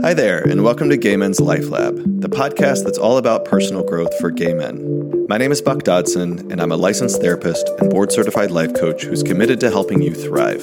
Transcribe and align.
Hi 0.00 0.14
there, 0.14 0.48
and 0.48 0.62
welcome 0.62 0.88
to 0.90 0.96
Gay 0.96 1.16
Men's 1.16 1.40
Life 1.40 1.70
Lab, 1.70 1.96
the 2.20 2.28
podcast 2.28 2.84
that's 2.84 2.98
all 2.98 3.18
about 3.18 3.44
personal 3.44 3.82
growth 3.82 4.16
for 4.20 4.30
gay 4.30 4.54
men. 4.54 5.26
My 5.28 5.38
name 5.38 5.50
is 5.50 5.60
Buck 5.60 5.82
Dodson, 5.82 6.52
and 6.52 6.60
I'm 6.60 6.70
a 6.70 6.76
licensed 6.76 7.20
therapist 7.20 7.68
and 7.80 7.90
board 7.90 8.12
certified 8.12 8.52
life 8.52 8.72
coach 8.74 9.02
who's 9.02 9.24
committed 9.24 9.58
to 9.58 9.70
helping 9.70 10.00
you 10.00 10.14
thrive. 10.14 10.62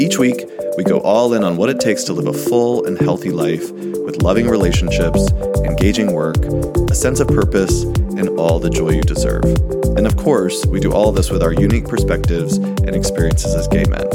Each 0.00 0.18
week, 0.18 0.42
we 0.76 0.82
go 0.82 0.98
all 1.00 1.34
in 1.34 1.44
on 1.44 1.56
what 1.56 1.70
it 1.70 1.78
takes 1.78 2.02
to 2.04 2.12
live 2.12 2.26
a 2.26 2.36
full 2.36 2.84
and 2.84 2.98
healthy 2.98 3.30
life 3.30 3.70
with 3.70 4.22
loving 4.22 4.48
relationships, 4.48 5.30
engaging 5.64 6.12
work, 6.12 6.44
a 6.90 6.94
sense 6.96 7.20
of 7.20 7.28
purpose, 7.28 7.84
and 7.84 8.28
all 8.30 8.58
the 8.58 8.70
joy 8.70 8.90
you 8.90 9.02
deserve. 9.02 9.44
And 9.96 10.04
of 10.04 10.16
course, 10.16 10.66
we 10.66 10.80
do 10.80 10.92
all 10.92 11.12
this 11.12 11.30
with 11.30 11.44
our 11.44 11.52
unique 11.52 11.86
perspectives 11.86 12.56
and 12.56 12.96
experiences 12.96 13.54
as 13.54 13.68
gay 13.68 13.84
men. 13.84 14.10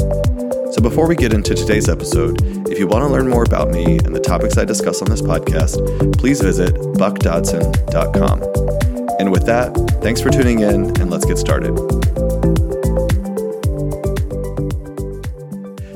So 0.72 0.80
before 0.82 1.08
we 1.08 1.16
get 1.16 1.32
into 1.32 1.54
today's 1.54 1.88
episode, 1.88 2.59
if 2.70 2.78
you 2.78 2.86
want 2.86 3.02
to 3.02 3.08
learn 3.08 3.28
more 3.28 3.42
about 3.42 3.68
me 3.68 3.98
and 3.98 4.14
the 4.14 4.20
topics 4.20 4.56
I 4.56 4.64
discuss 4.64 5.02
on 5.02 5.10
this 5.10 5.20
podcast, 5.20 6.16
please 6.18 6.40
visit 6.40 6.72
buckdodson.com. 6.74 8.42
And 9.18 9.32
with 9.32 9.44
that, 9.46 9.74
thanks 10.00 10.20
for 10.20 10.30
tuning 10.30 10.60
in 10.60 10.84
and 11.00 11.10
let's 11.10 11.24
get 11.24 11.36
started. 11.36 11.76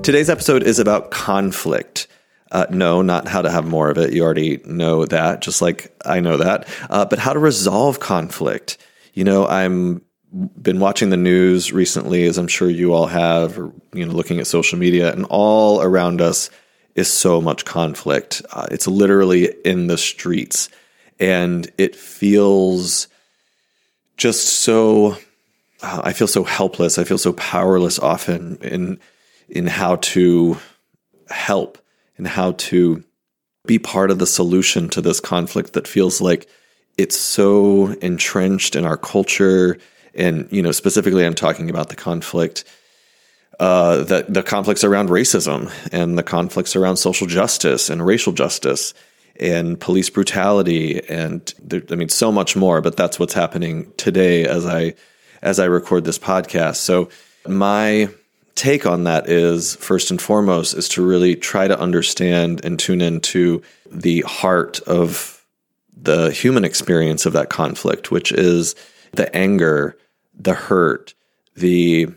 Today's 0.03 0.29
episode 0.29 0.65
is 0.65 0.81
about 0.81 1.13
conflict. 1.13 2.09
Uh, 2.51 2.67
no, 2.71 3.03
not 3.03 3.29
how 3.29 3.41
to 3.41 3.51
have 3.51 3.67
more 3.67 3.89
of 3.89 3.97
it. 3.97 4.13
You 4.13 4.25
already 4.25 4.61
know 4.65 5.07
that, 5.07 5.43
just 5.43 5.63
like 5.63 5.97
I 6.05 6.19
know 6.19 6.39
that. 6.39 6.69
Uh, 6.91 7.05
but 7.05 7.21
how 7.21 7.33
to 7.33 7.39
resolve 7.39 8.01
conflict. 8.01 8.79
You 9.15 9.23
know, 9.23 9.47
I'm 9.47 10.03
been 10.61 10.81
watching 10.81 11.11
the 11.11 11.17
news 11.17 11.73
recently, 11.73 12.25
as 12.25 12.37
I'm 12.37 12.49
sure 12.49 12.69
you 12.69 12.93
all 12.93 13.07
have, 13.07 13.59
or 13.59 13.73
you 13.93 14.05
know, 14.05 14.13
looking 14.13 14.41
at 14.41 14.49
social 14.49 14.77
media, 14.77 15.13
and 15.13 15.25
all 15.31 15.81
around 15.81 16.21
us 16.21 16.51
is 16.95 17.13
so 17.13 17.41
much 17.41 17.65
conflict. 17.65 18.43
Uh, 18.53 18.67
it's 18.71 18.87
literally 18.87 19.55
in 19.65 19.87
the 19.89 19.99
streets, 19.99 20.69
and 21.19 21.71
it 21.79 21.97
feels 21.97 23.09
just 24.17 24.47
so. 24.61 25.17
Uh, 25.83 26.03
I 26.05 26.13
feel 26.13 26.29
so 26.29 26.45
helpless. 26.45 26.99
I 26.99 27.05
feel 27.05 27.19
so 27.19 27.33
powerless 27.35 27.99
often 27.99 28.57
in 28.63 29.01
in 29.49 29.67
how 29.67 29.97
to 29.97 30.59
help 31.29 31.79
and 32.17 32.27
how 32.27 32.53
to 32.53 33.03
be 33.67 33.79
part 33.79 34.11
of 34.11 34.19
the 34.19 34.27
solution 34.27 34.89
to 34.91 35.01
this 35.01 35.21
conflict 35.21 35.73
that 35.73 35.89
feels 35.89 36.21
like 36.21 36.49
it's 36.97 37.17
so 37.17 37.89
entrenched 38.03 38.77
in 38.77 38.85
our 38.85 38.97
culture 38.97 39.79
and 40.15 40.49
you 40.51 40.63
know 40.63 40.73
specifically 40.73 41.25
i'm 41.25 41.35
talking 41.35 41.71
about 41.71 41.89
the 41.89 41.97
conflict 41.97 42.65
uh, 43.61 44.03
the, 44.03 44.27
the 44.29 44.43
conflicts 44.43 44.85
around 44.85 45.09
racism 45.09 45.73
and 45.93 46.19
the 46.19 46.23
conflicts 46.23 46.77
around 46.77 46.97
social 46.97 47.27
justice 47.27 47.91
and 47.91 48.05
racial 48.05 48.33
justice 48.33 48.95
and 49.37 49.81
police 49.81 50.11
brutality 50.11 51.05
and 51.09 51.55
there, 51.63 51.83
I 51.91 51.95
mean 51.97 52.09
so 52.09 52.31
much 52.31 52.57
more. 52.57 52.81
But 52.81 52.97
that's 52.97 53.19
what's 53.19 53.35
happening 53.35 53.93
today 53.97 54.45
as 54.47 54.67
I 54.67 54.95
as 55.43 55.59
I 55.59 55.67
record 55.67 56.05
this 56.05 56.19
podcast. 56.19 56.77
So 56.77 57.11
my 57.47 58.09
take 58.55 58.87
on 58.87 59.05
that 59.05 59.29
is 59.29 59.75
first 59.77 60.11
and 60.11 60.23
foremost 60.23 60.75
is 60.75 60.89
to 60.91 61.05
really 61.05 61.35
try 61.35 61.67
to 61.67 61.79
understand 61.79 62.65
and 62.65 62.79
tune 62.79 63.01
into 63.01 63.61
the 63.91 64.21
heart 64.23 64.81
of 64.81 65.45
the 65.97 66.31
human 66.31 66.65
experience 66.65 67.27
of 67.27 67.33
that 67.33 67.51
conflict, 67.51 68.11
which 68.11 68.31
is 68.31 68.75
the 69.13 69.35
anger 69.35 69.97
the 70.39 70.55
hurt, 70.55 71.15
the 71.57 72.09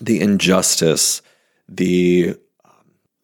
the 0.00 0.20
injustice, 0.20 1.22
the 1.68 2.36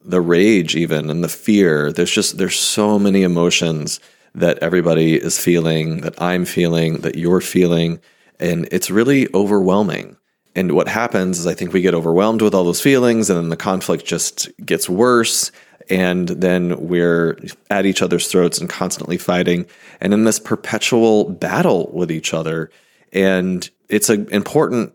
the 0.02 0.20
rage 0.20 0.74
even 0.76 1.10
and 1.10 1.22
the 1.22 1.28
fear. 1.28 1.92
There's 1.92 2.10
just 2.10 2.38
there's 2.38 2.58
so 2.58 2.98
many 2.98 3.22
emotions 3.22 4.00
that 4.34 4.58
everybody 4.58 5.16
is 5.16 5.38
feeling, 5.38 6.02
that 6.02 6.20
I'm 6.20 6.44
feeling, 6.44 6.98
that 6.98 7.16
you're 7.16 7.40
feeling, 7.40 8.00
and 8.38 8.68
it's 8.70 8.90
really 8.90 9.28
overwhelming. 9.34 10.16
And 10.54 10.72
what 10.72 10.88
happens 10.88 11.38
is 11.38 11.46
I 11.46 11.54
think 11.54 11.72
we 11.72 11.80
get 11.80 11.94
overwhelmed 11.94 12.42
with 12.42 12.54
all 12.54 12.64
those 12.64 12.80
feelings 12.80 13.30
and 13.30 13.38
then 13.38 13.48
the 13.50 13.56
conflict 13.56 14.04
just 14.04 14.48
gets 14.64 14.88
worse 14.88 15.52
and 15.88 16.28
then 16.28 16.88
we're 16.88 17.38
at 17.70 17.86
each 17.86 18.02
other's 18.02 18.28
throats 18.28 18.58
and 18.58 18.68
constantly 18.68 19.16
fighting 19.16 19.66
and 20.00 20.12
in 20.12 20.24
this 20.24 20.38
perpetual 20.38 21.30
battle 21.30 21.90
with 21.92 22.10
each 22.10 22.34
other 22.34 22.70
and 23.12 23.70
it's 23.88 24.08
an 24.08 24.28
important 24.30 24.92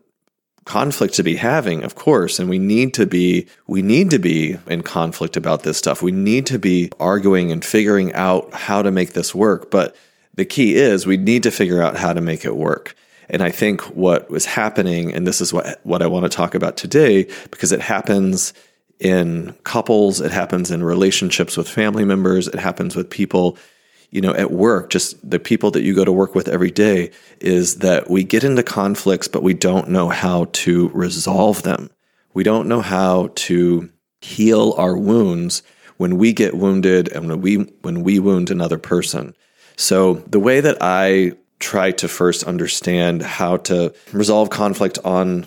conflict 0.66 1.14
to 1.14 1.24
be 1.24 1.36
having, 1.36 1.84
of 1.84 1.96
course, 1.96 2.40
and 2.40 2.50
we 2.50 2.60
need 2.60 2.94
to 2.96 3.06
be 3.06 3.48
we 3.68 3.82
need 3.82 4.10
to 4.10 4.20
be 4.20 4.58
in 4.68 4.82
conflict 4.82 5.38
about 5.38 5.64
this 5.64 5.78
stuff. 5.78 6.02
We 6.02 6.12
need 6.12 6.46
to 6.48 6.60
be 6.60 6.92
arguing 7.00 7.52
and 7.52 7.64
figuring 7.64 8.14
out 8.14 8.52
how 8.54 8.82
to 8.82 8.92
make 8.92 9.14
this 9.14 9.34
work, 9.34 9.72
but 9.72 9.96
the 10.34 10.46
key 10.46 10.76
is 10.76 11.06
we 11.06 11.18
need 11.18 11.44
to 11.44 11.52
figure 11.52 11.82
out 11.82 11.96
how 11.96 12.14
to 12.14 12.22
make 12.22 12.44
it 12.44 12.56
work. 12.56 12.96
And 13.30 13.42
I 13.42 13.52
think 13.52 13.82
what 13.96 14.30
was 14.30 14.46
happening 14.46 15.14
and 15.14 15.26
this 15.26 15.40
is 15.40 15.54
what 15.54 15.80
what 15.84 16.02
I 16.02 16.08
want 16.08 16.26
to 16.26 16.36
talk 16.36 16.56
about 16.56 16.78
today 16.78 17.28
because 17.52 17.72
it 17.72 17.82
happens 17.82 18.54
in 19.00 19.54
couples, 19.64 20.20
it 20.22 20.32
happens 20.32 20.72
in 20.72 20.84
relationships 20.84 21.58
with 21.58 21.70
family 21.70 22.06
members, 22.06 22.48
it 22.48 22.60
happens 22.60 22.96
with 22.96 23.10
people 23.10 23.58
you 24.16 24.22
know, 24.22 24.34
at 24.34 24.50
work, 24.50 24.90
just 24.90 25.30
the 25.30 25.40
people 25.40 25.72
that 25.72 25.84
you 25.84 25.94
go 25.94 26.06
to 26.06 26.12
work 26.12 26.36
with 26.36 26.48
every 26.48 26.72
day, 26.72 27.12
is 27.42 27.80
that 27.80 28.10
we 28.10 28.24
get 28.24 28.46
into 28.46 28.64
conflicts, 28.64 29.28
but 29.28 29.44
we 29.44 29.54
don't 29.54 29.90
know 29.90 30.08
how 30.08 30.46
to 30.54 30.88
resolve 30.94 31.64
them. 31.64 31.90
We 32.34 32.42
don't 32.42 32.70
know 32.70 32.80
how 32.80 33.32
to 33.36 33.90
heal 34.22 34.74
our 34.78 34.96
wounds 34.96 35.64
when 35.98 36.18
we 36.18 36.32
get 36.32 36.56
wounded 36.56 37.10
and 37.10 37.28
when 37.28 37.42
we 37.42 37.56
when 37.82 38.04
we 38.04 38.20
wound 38.20 38.52
another 38.52 38.78
person. 38.78 39.36
So 39.76 40.14
the 40.14 40.40
way 40.40 40.62
that 40.62 40.78
I 40.80 41.34
try 41.60 41.92
to 41.92 42.08
first 42.08 42.46
understand 42.46 43.22
how 43.22 43.58
to 43.58 43.94
resolve 44.14 44.50
conflict 44.50 44.98
on 45.04 45.46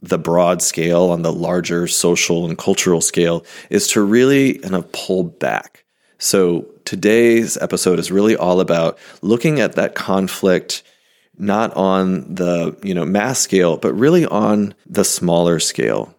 the 0.00 0.18
broad 0.18 0.62
scale, 0.62 1.10
on 1.10 1.20
the 1.20 1.32
larger 1.32 1.86
social 1.86 2.46
and 2.46 2.56
cultural 2.56 3.02
scale, 3.02 3.44
is 3.68 3.86
to 3.88 4.00
really 4.00 4.54
kind 4.60 4.76
of 4.76 4.90
pull 4.92 5.24
back. 5.24 5.84
So 6.18 6.66
today's 6.84 7.56
episode 7.56 7.98
is 7.98 8.10
really 8.10 8.36
all 8.36 8.60
about 8.60 8.98
looking 9.22 9.60
at 9.60 9.74
that 9.74 9.94
conflict 9.94 10.82
not 11.40 11.72
on 11.76 12.34
the 12.34 12.76
you 12.82 12.92
know 12.92 13.04
mass 13.04 13.38
scale 13.38 13.76
but 13.76 13.94
really 13.94 14.26
on 14.26 14.74
the 14.86 15.04
smaller 15.04 15.60
scale. 15.60 16.14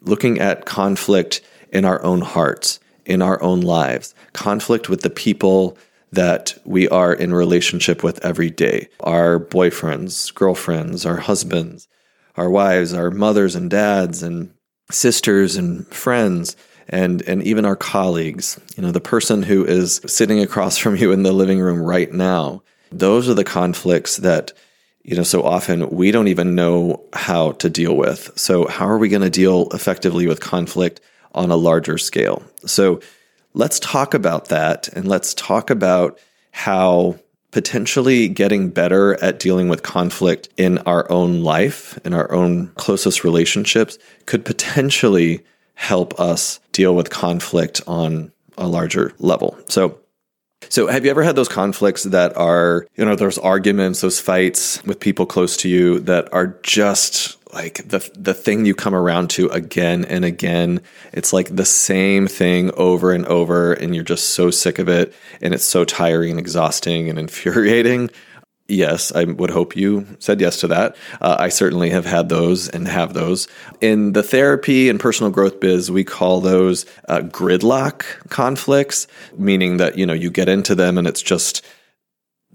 Looking 0.00 0.40
at 0.40 0.66
conflict 0.66 1.40
in 1.72 1.84
our 1.84 2.02
own 2.02 2.20
hearts 2.20 2.80
in 3.04 3.22
our 3.22 3.40
own 3.42 3.60
lives. 3.60 4.14
Conflict 4.32 4.88
with 4.88 5.02
the 5.02 5.10
people 5.10 5.78
that 6.12 6.56
we 6.64 6.88
are 6.88 7.12
in 7.12 7.32
relationship 7.32 8.02
with 8.02 8.24
every 8.24 8.50
day. 8.50 8.88
Our 9.00 9.38
boyfriends 9.38 10.34
girlfriends 10.34 11.06
our 11.06 11.18
husbands 11.18 11.88
our 12.34 12.50
wives 12.50 12.92
our 12.92 13.10
mothers 13.10 13.54
and 13.54 13.70
dads 13.70 14.22
and 14.22 14.52
sisters 14.90 15.56
and 15.56 15.86
friends 15.88 16.56
and 16.88 17.22
and 17.22 17.42
even 17.42 17.64
our 17.64 17.76
colleagues 17.76 18.60
you 18.76 18.82
know 18.82 18.92
the 18.92 19.00
person 19.00 19.42
who 19.42 19.64
is 19.64 20.00
sitting 20.06 20.40
across 20.40 20.78
from 20.78 20.96
you 20.96 21.12
in 21.12 21.22
the 21.22 21.32
living 21.32 21.60
room 21.60 21.80
right 21.80 22.12
now 22.12 22.62
those 22.92 23.28
are 23.28 23.34
the 23.34 23.44
conflicts 23.44 24.16
that 24.18 24.52
you 25.02 25.16
know 25.16 25.22
so 25.22 25.42
often 25.42 25.88
we 25.90 26.10
don't 26.10 26.28
even 26.28 26.54
know 26.54 27.04
how 27.12 27.52
to 27.52 27.70
deal 27.70 27.96
with. 27.96 28.30
So 28.36 28.66
how 28.66 28.88
are 28.88 28.98
we 28.98 29.08
going 29.08 29.22
to 29.22 29.30
deal 29.30 29.68
effectively 29.72 30.26
with 30.26 30.40
conflict 30.40 31.00
on 31.34 31.50
a 31.50 31.56
larger 31.56 31.98
scale? 31.98 32.42
So 32.64 33.00
let's 33.54 33.80
talk 33.80 34.14
about 34.14 34.48
that 34.48 34.88
and 34.88 35.06
let's 35.06 35.34
talk 35.34 35.70
about 35.70 36.18
how 36.50 37.18
potentially 37.52 38.28
getting 38.28 38.70
better 38.70 39.22
at 39.22 39.38
dealing 39.38 39.68
with 39.68 39.82
conflict 39.82 40.48
in 40.56 40.78
our 40.78 41.10
own 41.10 41.42
life 41.42 41.98
in 42.04 42.12
our 42.12 42.30
own 42.32 42.68
closest 42.74 43.24
relationships 43.24 43.98
could 44.26 44.44
potentially 44.44 45.42
help 45.76 46.18
us 46.18 46.58
deal 46.72 46.94
with 46.94 47.10
conflict 47.10 47.80
on 47.86 48.32
a 48.58 48.66
larger 48.66 49.12
level. 49.18 49.56
So, 49.68 49.98
so 50.68 50.88
have 50.88 51.04
you 51.04 51.10
ever 51.10 51.22
had 51.22 51.36
those 51.36 51.48
conflicts 51.48 52.02
that 52.04 52.36
are, 52.36 52.86
you 52.96 53.04
know, 53.04 53.14
those 53.14 53.38
arguments, 53.38 54.00
those 54.00 54.18
fights 54.18 54.82
with 54.84 54.98
people 54.98 55.26
close 55.26 55.56
to 55.58 55.68
you 55.68 56.00
that 56.00 56.32
are 56.32 56.58
just 56.62 57.36
like 57.52 57.88
the 57.88 58.10
the 58.14 58.34
thing 58.34 58.66
you 58.66 58.74
come 58.74 58.94
around 58.94 59.30
to 59.30 59.48
again 59.48 60.04
and 60.04 60.24
again. 60.24 60.80
It's 61.12 61.32
like 61.32 61.54
the 61.54 61.64
same 61.64 62.26
thing 62.26 62.70
over 62.72 63.12
and 63.12 63.24
over 63.26 63.72
and 63.72 63.94
you're 63.94 64.04
just 64.04 64.30
so 64.30 64.50
sick 64.50 64.78
of 64.78 64.88
it 64.88 65.14
and 65.40 65.54
it's 65.54 65.64
so 65.64 65.84
tiring 65.84 66.32
and 66.32 66.40
exhausting 66.40 67.08
and 67.08 67.18
infuriating. 67.18 68.10
Yes, 68.68 69.12
I 69.12 69.24
would 69.24 69.50
hope 69.50 69.76
you 69.76 70.06
said 70.18 70.40
yes 70.40 70.58
to 70.60 70.68
that. 70.68 70.96
Uh, 71.20 71.36
I 71.38 71.50
certainly 71.50 71.90
have 71.90 72.04
had 72.04 72.28
those 72.28 72.68
and 72.68 72.88
have 72.88 73.14
those. 73.14 73.46
In 73.80 74.12
the 74.12 74.24
therapy 74.24 74.88
and 74.88 74.98
personal 74.98 75.30
growth 75.30 75.60
biz, 75.60 75.88
we 75.88 76.02
call 76.02 76.40
those 76.40 76.84
uh, 77.08 77.20
gridlock 77.20 78.02
conflicts, 78.28 79.06
meaning 79.36 79.76
that, 79.76 79.96
you 79.96 80.04
know, 80.04 80.14
you 80.14 80.30
get 80.30 80.48
into 80.48 80.74
them 80.74 80.98
and 80.98 81.06
it's 81.06 81.22
just 81.22 81.64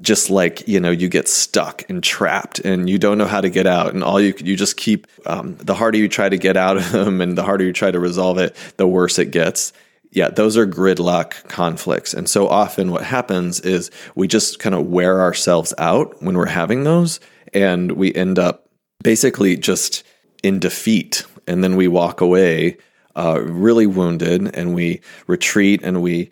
just 0.02 0.32
like 0.32 0.68
you 0.68 0.80
know 0.80 0.90
you 0.90 1.08
get 1.08 1.28
stuck 1.28 1.88
and 1.88 2.04
trapped 2.04 2.60
and 2.60 2.90
you 2.90 2.98
don't 2.98 3.20
know 3.20 3.26
how 3.26 3.40
to 3.40 3.50
get 3.50 3.68
out 3.68 3.94
and 3.94 4.04
all 4.04 4.20
you 4.20 4.34
you 4.40 4.56
just 4.56 4.76
keep 4.76 5.06
um, 5.28 5.56
the 5.58 5.76
harder 5.76 5.98
you 5.98 6.08
try 6.08 6.28
to 6.28 6.38
get 6.38 6.58
out 6.58 6.78
of 6.78 6.92
them 6.92 7.22
and 7.22 7.38
the 7.38 7.44
harder 7.44 7.64
you 7.64 7.72
try 7.72 7.92
to 7.92 8.00
resolve 8.00 8.40
it 8.40 8.56
the 8.78 8.88
worse 8.88 9.20
it 9.20 9.30
gets 9.30 9.74
yeah, 10.12 10.30
those 10.30 10.58
are 10.58 10.68
gridlock 10.68 11.48
conflicts. 11.48 12.14
And 12.14 12.30
so 12.30 12.48
often 12.48 12.92
what 12.92 13.04
happens 13.04 13.62
is 13.62 13.90
we 14.14 14.28
just 14.28 14.60
kind 14.60 14.76
of 14.76 14.88
wear 14.88 15.22
ourselves 15.22 15.74
out 15.78 16.22
when 16.22 16.38
we're 16.38 16.48
having 16.48 16.84
those 16.84 17.20
and 17.54 17.94
we 17.94 18.14
end 18.14 18.38
up 18.38 18.68
basically 19.04 19.56
just 19.56 20.04
in 20.44 20.60
defeat. 20.60 21.26
And 21.48 21.64
then 21.64 21.78
we 21.78 21.88
walk 21.88 22.20
away 22.20 22.78
uh, 23.16 23.42
really 23.42 23.88
wounded 23.88 24.54
and 24.54 24.76
we 24.76 25.02
retreat 25.28 25.82
and 25.82 26.02
we 26.02 26.30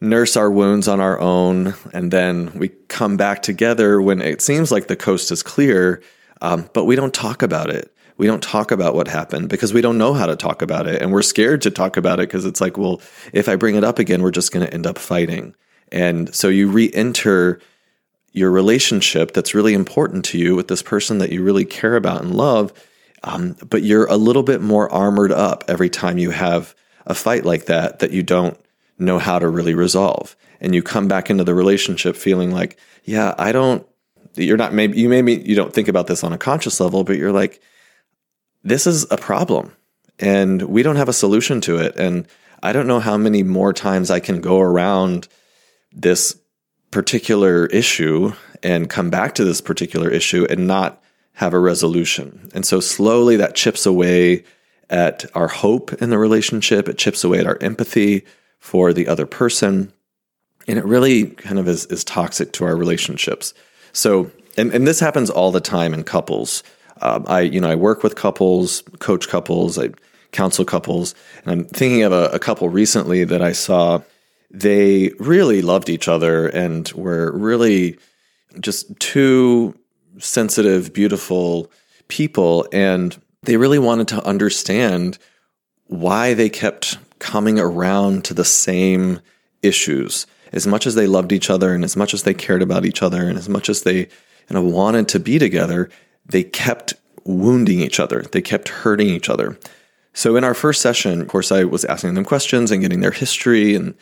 nurse 0.00 0.36
our 0.36 0.50
wounds 0.50 0.88
on 0.88 0.98
our 0.98 1.20
own. 1.20 1.74
And 1.92 2.10
then 2.10 2.52
we 2.58 2.70
come 2.88 3.16
back 3.16 3.42
together 3.42 4.02
when 4.02 4.20
it 4.20 4.42
seems 4.42 4.72
like 4.72 4.88
the 4.88 4.96
coast 4.96 5.30
is 5.30 5.44
clear, 5.44 6.02
um, 6.40 6.68
but 6.74 6.86
we 6.86 6.96
don't 6.96 7.14
talk 7.14 7.42
about 7.42 7.70
it 7.70 7.94
we 8.22 8.28
don't 8.28 8.40
talk 8.40 8.70
about 8.70 8.94
what 8.94 9.08
happened 9.08 9.48
because 9.48 9.74
we 9.74 9.80
don't 9.80 9.98
know 9.98 10.14
how 10.14 10.26
to 10.26 10.36
talk 10.36 10.62
about 10.62 10.86
it. 10.86 11.02
And 11.02 11.10
we're 11.10 11.22
scared 11.22 11.60
to 11.62 11.72
talk 11.72 11.96
about 11.96 12.20
it 12.20 12.28
because 12.28 12.44
it's 12.44 12.60
like, 12.60 12.78
well, 12.78 13.00
if 13.32 13.48
I 13.48 13.56
bring 13.56 13.74
it 13.74 13.82
up 13.82 13.98
again, 13.98 14.22
we're 14.22 14.30
just 14.30 14.52
going 14.52 14.64
to 14.64 14.72
end 14.72 14.86
up 14.86 14.96
fighting. 14.96 15.56
And 15.90 16.32
so 16.32 16.46
you 16.48 16.70
re 16.70 16.88
enter 16.94 17.60
your 18.30 18.52
relationship 18.52 19.32
that's 19.32 19.56
really 19.56 19.74
important 19.74 20.24
to 20.26 20.38
you 20.38 20.54
with 20.54 20.68
this 20.68 20.84
person 20.84 21.18
that 21.18 21.32
you 21.32 21.42
really 21.42 21.64
care 21.64 21.96
about 21.96 22.22
and 22.22 22.32
love. 22.32 22.72
Um, 23.24 23.56
but 23.68 23.82
you're 23.82 24.06
a 24.06 24.16
little 24.16 24.44
bit 24.44 24.60
more 24.60 24.88
armored 24.92 25.32
up 25.32 25.64
every 25.66 25.90
time 25.90 26.16
you 26.16 26.30
have 26.30 26.76
a 27.06 27.16
fight 27.16 27.44
like 27.44 27.66
that 27.66 27.98
that 27.98 28.12
you 28.12 28.22
don't 28.22 28.56
know 29.00 29.18
how 29.18 29.40
to 29.40 29.48
really 29.48 29.74
resolve. 29.74 30.36
And 30.60 30.76
you 30.76 30.82
come 30.84 31.08
back 31.08 31.28
into 31.28 31.42
the 31.42 31.56
relationship 31.56 32.14
feeling 32.14 32.52
like, 32.52 32.78
yeah, 33.02 33.34
I 33.36 33.50
don't, 33.50 33.84
you're 34.36 34.56
not, 34.56 34.72
maybe 34.72 35.00
you 35.00 35.08
maybe 35.08 35.34
you 35.34 35.56
don't 35.56 35.74
think 35.74 35.88
about 35.88 36.06
this 36.06 36.22
on 36.22 36.32
a 36.32 36.38
conscious 36.38 36.78
level, 36.78 37.02
but 37.02 37.16
you're 37.16 37.32
like, 37.32 37.60
this 38.62 38.86
is 38.86 39.06
a 39.10 39.16
problem 39.16 39.72
and 40.18 40.62
we 40.62 40.82
don't 40.82 40.96
have 40.96 41.08
a 41.08 41.12
solution 41.12 41.60
to 41.62 41.78
it. 41.78 41.96
And 41.96 42.26
I 42.62 42.72
don't 42.72 42.86
know 42.86 43.00
how 43.00 43.16
many 43.16 43.42
more 43.42 43.72
times 43.72 44.10
I 44.10 44.20
can 44.20 44.40
go 44.40 44.60
around 44.60 45.28
this 45.92 46.38
particular 46.90 47.66
issue 47.66 48.32
and 48.62 48.88
come 48.88 49.10
back 49.10 49.34
to 49.34 49.44
this 49.44 49.60
particular 49.60 50.08
issue 50.08 50.46
and 50.48 50.66
not 50.66 51.02
have 51.34 51.54
a 51.54 51.58
resolution. 51.58 52.50
And 52.54 52.64
so 52.64 52.78
slowly 52.78 53.36
that 53.36 53.54
chips 53.54 53.84
away 53.84 54.44
at 54.88 55.24
our 55.34 55.48
hope 55.48 55.92
in 55.94 56.10
the 56.10 56.18
relationship, 56.18 56.88
it 56.88 56.98
chips 56.98 57.24
away 57.24 57.40
at 57.40 57.46
our 57.46 57.58
empathy 57.60 58.24
for 58.58 58.92
the 58.92 59.08
other 59.08 59.26
person. 59.26 59.92
And 60.68 60.78
it 60.78 60.84
really 60.84 61.26
kind 61.26 61.58
of 61.58 61.66
is, 61.66 61.86
is 61.86 62.04
toxic 62.04 62.52
to 62.52 62.64
our 62.64 62.76
relationships. 62.76 63.54
So, 63.92 64.30
and, 64.56 64.72
and 64.72 64.86
this 64.86 65.00
happens 65.00 65.30
all 65.30 65.50
the 65.50 65.60
time 65.60 65.94
in 65.94 66.04
couples. 66.04 66.62
Um, 67.02 67.24
I, 67.28 67.40
you 67.40 67.60
know, 67.60 67.70
I 67.70 67.74
work 67.74 68.02
with 68.02 68.14
couples, 68.14 68.82
coach 69.00 69.28
couples, 69.28 69.78
I 69.78 69.90
counsel 70.30 70.64
couples, 70.64 71.14
and 71.44 71.52
I'm 71.52 71.64
thinking 71.66 72.02
of 72.02 72.12
a, 72.12 72.28
a 72.30 72.38
couple 72.38 72.68
recently 72.68 73.24
that 73.24 73.42
I 73.42 73.52
saw. 73.52 74.00
They 74.50 75.12
really 75.18 75.62
loved 75.62 75.88
each 75.88 76.08
other 76.08 76.46
and 76.46 76.90
were 76.92 77.32
really 77.32 77.98
just 78.60 78.98
two 79.00 79.74
sensitive, 80.18 80.92
beautiful 80.92 81.70
people, 82.08 82.66
and 82.72 83.20
they 83.42 83.56
really 83.56 83.78
wanted 83.78 84.08
to 84.08 84.24
understand 84.24 85.18
why 85.86 86.34
they 86.34 86.48
kept 86.48 86.98
coming 87.18 87.58
around 87.58 88.24
to 88.26 88.34
the 88.34 88.44
same 88.44 89.20
issues. 89.62 90.26
As 90.52 90.66
much 90.66 90.86
as 90.86 90.94
they 90.94 91.06
loved 91.06 91.32
each 91.32 91.48
other, 91.48 91.74
and 91.74 91.82
as 91.82 91.96
much 91.96 92.12
as 92.12 92.24
they 92.24 92.34
cared 92.34 92.62
about 92.62 92.84
each 92.84 93.02
other, 93.02 93.26
and 93.28 93.38
as 93.38 93.48
much 93.48 93.68
as 93.70 93.82
they 93.82 94.00
you 94.00 94.08
know, 94.50 94.62
wanted 94.62 95.08
to 95.08 95.18
be 95.18 95.38
together, 95.38 95.88
they 96.32 96.42
kept 96.42 96.94
wounding 97.24 97.80
each 97.80 98.00
other, 98.00 98.22
they 98.32 98.42
kept 98.42 98.68
hurting 98.68 99.08
each 99.08 99.28
other. 99.28 99.58
So 100.14 100.36
in 100.36 100.44
our 100.44 100.54
first 100.54 100.82
session, 100.82 101.20
of 101.20 101.28
course, 101.28 101.52
I 101.52 101.64
was 101.64 101.84
asking 101.84 102.14
them 102.14 102.24
questions 102.24 102.70
and 102.70 102.82
getting 102.82 103.00
their 103.00 103.12
history 103.12 103.74
and 103.74 103.94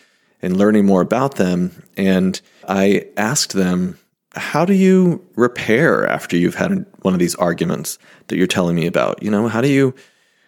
and 0.42 0.56
learning 0.56 0.86
more 0.86 1.02
about 1.02 1.36
them. 1.36 1.82
And 1.98 2.40
I 2.66 3.06
asked 3.16 3.52
them, 3.52 3.98
how 4.32 4.64
do 4.64 4.72
you 4.72 5.22
repair 5.36 6.06
after 6.06 6.36
you've 6.36 6.54
had 6.54 6.86
one 7.02 7.12
of 7.12 7.20
these 7.20 7.34
arguments 7.34 7.98
that 8.28 8.36
you're 8.36 8.46
telling 8.46 8.74
me 8.74 8.86
about? 8.86 9.22
You 9.22 9.30
know, 9.30 9.48
how 9.48 9.60
do 9.60 9.68
you 9.68 9.94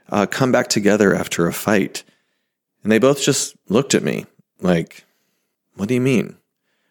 uh, 0.08 0.26
come 0.26 0.50
back 0.50 0.68
together 0.68 1.14
after 1.14 1.46
a 1.46 1.52
fight? 1.52 2.04
And 2.82 2.90
they 2.90 2.98
both 2.98 3.20
just 3.20 3.54
looked 3.68 3.94
at 3.94 4.02
me 4.02 4.24
like, 4.60 5.04
what 5.76 5.88
do 5.88 5.94
you 5.94 6.00
mean? 6.00 6.36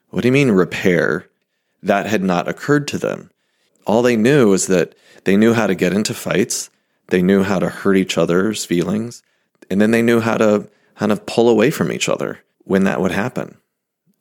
What 0.10 0.22
do 0.22 0.28
you 0.28 0.32
mean 0.32 0.52
repair? 0.52 1.28
That 1.84 2.06
had 2.06 2.22
not 2.22 2.48
occurred 2.48 2.88
to 2.90 3.00
them 3.00 3.32
all 3.86 4.02
they 4.02 4.16
knew 4.16 4.50
was 4.50 4.68
that 4.68 4.96
they 5.24 5.38
knew 5.38 5.54
how 5.54 5.68
to 5.68 5.76
get 5.76 5.94
into 5.94 6.14
fights, 6.14 6.70
they 7.08 7.22
knew 7.22 7.44
how 7.44 7.60
to 7.60 7.70
hurt 7.70 7.98
each 7.98 8.18
other's 8.18 8.66
feelings, 8.66 9.22
and 9.70 9.80
then 9.80 9.92
they 9.92 10.02
knew 10.02 10.20
how 10.20 10.38
to 10.38 10.70
kind 10.96 11.12
of 11.12 11.26
pull 11.26 11.50
away 11.50 11.72
from 11.72 11.92
each 11.92 12.10
other 12.10 12.40
when 12.64 12.84
that 12.84 13.02
would 13.02 13.12
happen. 13.12 13.58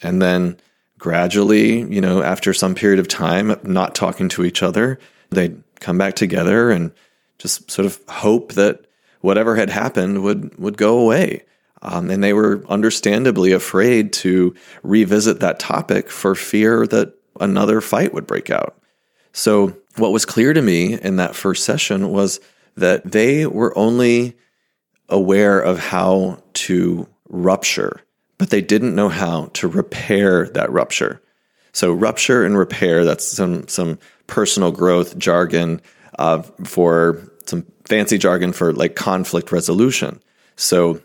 And 0.02 0.20
then 0.20 0.58
gradually, 0.98 1.80
you 1.92 2.00
know, 2.00 2.22
after 2.22 2.52
some 2.52 2.74
period 2.74 2.98
of 2.98 3.08
time 3.08 3.58
not 3.62 3.94
talking 3.94 4.28
to 4.30 4.44
each 4.44 4.62
other, 4.62 4.98
they'd 5.30 5.62
come 5.80 5.98
back 5.98 6.14
together 6.14 6.70
and 6.70 6.92
just 7.38 7.70
sort 7.70 7.86
of 7.86 8.00
hope 8.08 8.52
that 8.52 8.86
whatever 9.20 9.56
had 9.56 9.70
happened 9.70 10.22
would 10.22 10.56
would 10.58 10.76
go 10.76 10.98
away. 10.98 11.44
Um, 11.82 12.10
and 12.10 12.22
they 12.22 12.34
were 12.34 12.62
understandably 12.68 13.52
afraid 13.52 14.12
to 14.14 14.54
revisit 14.82 15.40
that 15.40 15.58
topic 15.58 16.10
for 16.10 16.34
fear 16.34 16.86
that 16.88 17.14
another 17.40 17.80
fight 17.80 18.12
would 18.12 18.26
break 18.26 18.50
out. 18.50 18.76
So, 19.32 19.76
what 19.96 20.12
was 20.12 20.24
clear 20.24 20.52
to 20.52 20.62
me 20.62 20.98
in 21.00 21.16
that 21.16 21.36
first 21.36 21.64
session 21.64 22.10
was 22.10 22.40
that 22.76 23.12
they 23.12 23.46
were 23.46 23.76
only 23.76 24.36
aware 25.08 25.60
of 25.60 25.78
how 25.78 26.42
to 26.54 27.08
rupture, 27.28 28.00
but 28.38 28.50
they 28.50 28.60
didn't 28.60 28.94
know 28.94 29.08
how 29.08 29.46
to 29.54 29.68
repair 29.68 30.46
that 30.48 30.70
rupture. 30.70 31.22
So, 31.72 31.92
rupture 31.92 32.44
and 32.44 32.56
repair, 32.56 33.04
that's 33.04 33.26
some, 33.26 33.68
some 33.68 33.98
personal 34.26 34.72
growth 34.72 35.16
jargon 35.18 35.80
uh, 36.18 36.42
for 36.64 37.18
some 37.46 37.66
fancy 37.84 38.18
jargon 38.18 38.52
for 38.52 38.72
like 38.72 38.94
conflict 38.96 39.52
resolution. 39.52 40.20
So, 40.56 41.00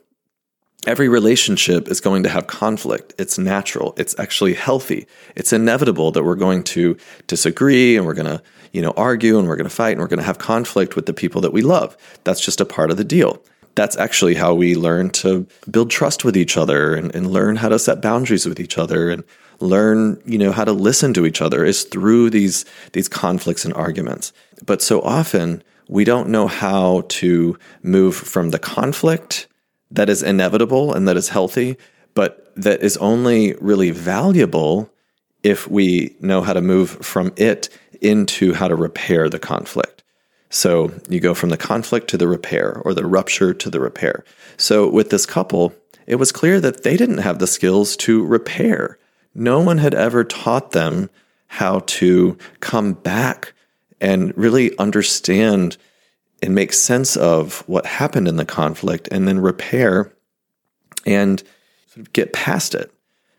Every 0.85 1.09
relationship 1.09 1.87
is 1.87 1.99
going 1.99 2.21
to 2.23 2.29
have 2.29 2.45
conflict. 2.45 3.15
It's 3.17 3.39
natural. 3.39 3.95
It's 3.97 4.13
actually 4.19 4.53
healthy. 4.53 5.07
It's 5.35 5.51
inevitable 5.51 6.11
that 6.11 6.23
we're 6.23 6.35
going 6.35 6.63
to 6.65 6.95
disagree 7.25 7.97
and 7.97 8.05
we're 8.05 8.13
going 8.13 8.27
to, 8.27 8.41
you 8.71 8.83
know, 8.83 8.93
argue 8.95 9.39
and 9.39 9.47
we're 9.47 9.55
going 9.55 9.69
to 9.69 9.75
fight 9.75 9.93
and 9.93 9.99
we're 9.99 10.07
going 10.07 10.19
to 10.19 10.25
have 10.25 10.37
conflict 10.37 10.95
with 10.95 11.07
the 11.07 11.13
people 11.13 11.41
that 11.41 11.53
we 11.53 11.63
love. 11.63 11.97
That's 12.23 12.39
just 12.39 12.61
a 12.61 12.65
part 12.65 12.91
of 12.91 12.97
the 12.97 13.03
deal. 13.03 13.41
That's 13.73 13.97
actually 13.97 14.35
how 14.35 14.53
we 14.53 14.75
learn 14.75 15.09
to 15.21 15.47
build 15.71 15.89
trust 15.89 16.23
with 16.23 16.37
each 16.37 16.55
other 16.55 16.93
and, 16.93 17.13
and 17.15 17.31
learn 17.31 17.55
how 17.55 17.69
to 17.69 17.79
set 17.79 17.99
boundaries 17.99 18.45
with 18.45 18.59
each 18.59 18.77
other 18.77 19.09
and 19.09 19.23
learn, 19.59 20.21
you 20.23 20.37
know, 20.37 20.51
how 20.51 20.65
to 20.65 20.71
listen 20.71 21.15
to 21.15 21.25
each 21.25 21.41
other 21.41 21.65
is 21.65 21.83
through 21.83 22.29
these 22.29 22.63
these 22.93 23.09
conflicts 23.09 23.65
and 23.65 23.73
arguments. 23.73 24.33
But 24.65 24.83
so 24.83 25.01
often 25.01 25.63
we 25.89 26.03
don't 26.03 26.29
know 26.29 26.47
how 26.47 27.05
to 27.07 27.57
move 27.81 28.15
from 28.15 28.51
the 28.51 28.59
conflict 28.59 29.47
that 29.95 30.09
is 30.09 30.23
inevitable 30.23 30.93
and 30.93 31.07
that 31.07 31.17
is 31.17 31.29
healthy, 31.29 31.77
but 32.13 32.51
that 32.55 32.81
is 32.81 32.97
only 32.97 33.53
really 33.55 33.91
valuable 33.91 34.89
if 35.43 35.69
we 35.69 36.15
know 36.19 36.41
how 36.41 36.53
to 36.53 36.61
move 36.61 36.89
from 36.89 37.33
it 37.35 37.69
into 38.01 38.53
how 38.53 38.67
to 38.67 38.75
repair 38.75 39.29
the 39.29 39.39
conflict. 39.39 40.03
So 40.49 40.91
you 41.09 41.19
go 41.19 41.33
from 41.33 41.49
the 41.49 41.57
conflict 41.57 42.09
to 42.09 42.17
the 42.17 42.27
repair 42.27 42.81
or 42.85 42.93
the 42.93 43.05
rupture 43.05 43.53
to 43.53 43.69
the 43.69 43.79
repair. 43.79 44.23
So 44.57 44.89
with 44.89 45.09
this 45.09 45.25
couple, 45.25 45.73
it 46.07 46.15
was 46.15 46.31
clear 46.31 46.61
that 46.61 46.83
they 46.83 46.97
didn't 46.97 47.19
have 47.19 47.39
the 47.39 47.47
skills 47.47 47.97
to 47.97 48.25
repair. 48.25 48.97
No 49.33 49.59
one 49.59 49.79
had 49.79 49.93
ever 49.93 50.23
taught 50.23 50.71
them 50.71 51.09
how 51.47 51.79
to 51.79 52.37
come 52.59 52.93
back 52.93 53.53
and 53.99 54.35
really 54.37 54.77
understand 54.77 55.77
and 56.45 56.55
make 56.55 56.71
sense 56.71 57.17
of 57.17 57.63
what 57.67 57.85
happened 57.85 58.27
in 58.27 58.37
the 58.37 58.45
conflict 58.45 59.09
and 59.11 59.27
then 59.27 59.39
repair 59.39 60.13
and 61.05 61.43
sort 61.87 62.05
of 62.05 62.13
get 62.13 62.33
past 62.33 62.75
it. 62.75 62.93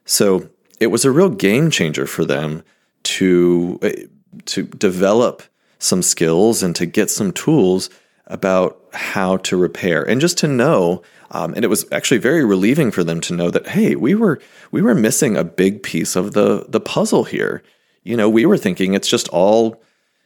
So 0.05 0.51
it 0.81 0.89
was 0.89 1.05
a 1.05 1.11
real 1.11 1.31
game 1.31 1.71
changer 1.71 2.07
for 2.07 2.25
them 2.25 2.63
to 3.05 3.79
eh, 3.83 4.07
to 4.45 4.65
develop 4.65 5.43
some 5.79 6.03
skills 6.03 6.63
and 6.63 6.75
to 6.77 6.85
get 6.85 7.11
some 7.11 7.33
tools 7.33 7.89
about 8.27 8.83
how 8.93 9.37
to 9.39 9.57
repair 9.57 10.03
and 10.03 10.21
just 10.21 10.37
to 10.39 10.49
know 10.49 11.03
um, 11.31 11.55
and 11.55 11.65
it 11.65 11.69
was 11.69 11.87
actually 11.93 12.19
very 12.19 12.45
relieving 12.45 12.91
for 12.91 13.05
them 13.05 13.21
to 13.21 13.35
know 13.35 13.51
that 13.51 13.69
hey 13.69 13.95
we 13.95 14.15
were 14.15 14.41
we 14.73 14.83
were 14.83 14.95
missing 14.95 15.37
a 15.37 15.45
big 15.45 15.83
piece 15.83 16.17
of 16.17 16.33
the 16.33 16.67
the 16.69 16.81
puzzle 16.81 17.25
here 17.25 17.63
you 18.03 18.17
know 18.17 18.29
we 18.29 18.45
were 18.45 18.59
thinking 18.59 18.95
it's 18.95 19.09
just 19.09 19.29
all 19.29 19.81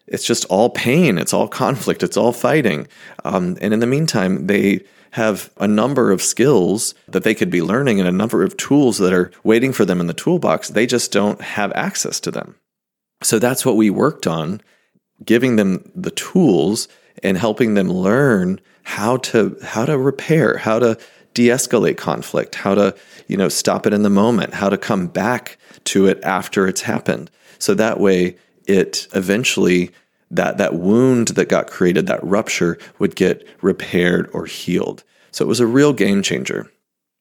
it's 0.06 0.24
just 0.24 0.44
all 0.46 0.70
pain, 0.70 1.18
it's 1.18 1.32
all 1.32 1.48
conflict, 1.48 2.02
it's 2.02 2.16
all 2.16 2.32
fighting. 2.32 2.88
Um, 3.24 3.56
and 3.60 3.72
in 3.72 3.80
the 3.80 3.86
meantime, 3.86 4.46
they 4.46 4.84
have 5.12 5.50
a 5.56 5.66
number 5.66 6.12
of 6.12 6.22
skills 6.22 6.94
that 7.08 7.24
they 7.24 7.34
could 7.34 7.50
be 7.50 7.62
learning 7.62 7.98
and 7.98 8.08
a 8.08 8.12
number 8.12 8.42
of 8.42 8.56
tools 8.56 8.98
that 8.98 9.12
are 9.12 9.30
waiting 9.42 9.72
for 9.72 9.84
them 9.84 10.00
in 10.00 10.06
the 10.06 10.14
toolbox. 10.14 10.68
They 10.68 10.86
just 10.86 11.12
don't 11.12 11.40
have 11.40 11.72
access 11.72 12.20
to 12.20 12.30
them. 12.30 12.54
So 13.22 13.38
that's 13.38 13.66
what 13.66 13.76
we 13.76 13.90
worked 13.90 14.26
on, 14.26 14.60
giving 15.24 15.56
them 15.56 15.90
the 15.94 16.12
tools 16.12 16.88
and 17.22 17.36
helping 17.36 17.74
them 17.74 17.90
learn 17.90 18.60
how 18.82 19.18
to 19.18 19.56
how 19.62 19.84
to 19.84 19.98
repair, 19.98 20.56
how 20.56 20.78
to 20.78 20.98
de-escalate 21.34 21.96
conflict, 21.96 22.54
how 22.54 22.74
to, 22.74 22.94
you 23.28 23.36
know, 23.36 23.48
stop 23.48 23.86
it 23.86 23.92
in 23.92 24.02
the 24.02 24.10
moment, 24.10 24.54
how 24.54 24.68
to 24.68 24.78
come 24.78 25.06
back 25.06 25.58
to 25.84 26.06
it 26.06 26.20
after 26.24 26.66
it's 26.66 26.82
happened. 26.82 27.30
So 27.58 27.74
that 27.74 28.00
way 28.00 28.36
it 28.70 29.08
eventually 29.14 29.90
that 30.30 30.58
that 30.58 30.74
wound 30.74 31.28
that 31.28 31.48
got 31.48 31.70
created, 31.70 32.06
that 32.06 32.22
rupture 32.22 32.78
would 32.98 33.16
get 33.16 33.46
repaired 33.62 34.30
or 34.32 34.46
healed. 34.46 35.02
So 35.32 35.44
it 35.44 35.48
was 35.48 35.60
a 35.60 35.66
real 35.66 35.92
game 35.92 36.22
changer. 36.22 36.70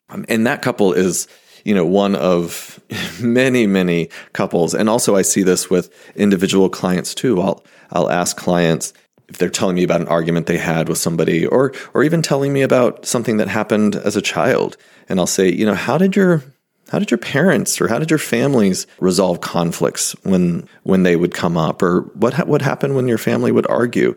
Um, 0.10 0.26
and 0.30 0.46
that 0.46 0.62
couple 0.62 0.94
is, 0.94 1.28
you 1.64 1.74
know, 1.74 1.86
one 1.86 2.16
of 2.16 2.80
many, 3.22 3.68
many 3.68 4.10
couples. 4.34 4.74
And 4.74 4.90
also 4.90 5.16
I 5.16 5.24
see 5.24 5.44
this 5.44 5.70
with 5.70 5.92
individual 6.16 6.70
clients 6.70 7.14
too. 7.14 7.42
I'll 7.42 7.64
I'll 7.92 8.10
ask 8.10 8.38
clients 8.38 8.94
if 9.28 9.38
they're 9.38 9.50
telling 9.50 9.76
me 9.76 9.84
about 9.84 10.02
an 10.02 10.08
argument 10.08 10.46
they 10.46 10.58
had 10.58 10.88
with 10.88 10.98
somebody 10.98 11.46
or 11.46 11.74
or 11.94 12.04
even 12.04 12.22
telling 12.22 12.54
me 12.54 12.62
about 12.62 13.06
something 13.06 13.38
that 13.38 13.48
happened 13.48 13.96
as 13.96 14.16
a 14.16 14.22
child. 14.22 14.78
And 15.08 15.20
I'll 15.20 15.28
say, 15.28 15.52
you 15.52 15.66
know, 15.66 15.76
how 15.76 15.98
did 15.98 16.16
your 16.16 16.44
how 16.90 17.00
did 17.00 17.12
your 17.12 17.18
parents 17.18 17.80
or 17.80 17.88
how 17.88 18.00
did 18.00 18.10
your 18.10 18.20
families 18.20 18.88
resolve 19.00 19.42
conflicts 19.42 20.14
when 20.24 20.68
when 20.84 21.04
they 21.04 21.16
would 21.16 21.34
come 21.34 21.58
up 21.58 21.82
or 21.82 22.02
what 22.14 22.48
what 22.48 22.62
happened 22.62 22.96
when 22.96 23.08
your 23.08 23.18
family 23.18 23.52
would 23.52 23.68
argue? 23.68 24.16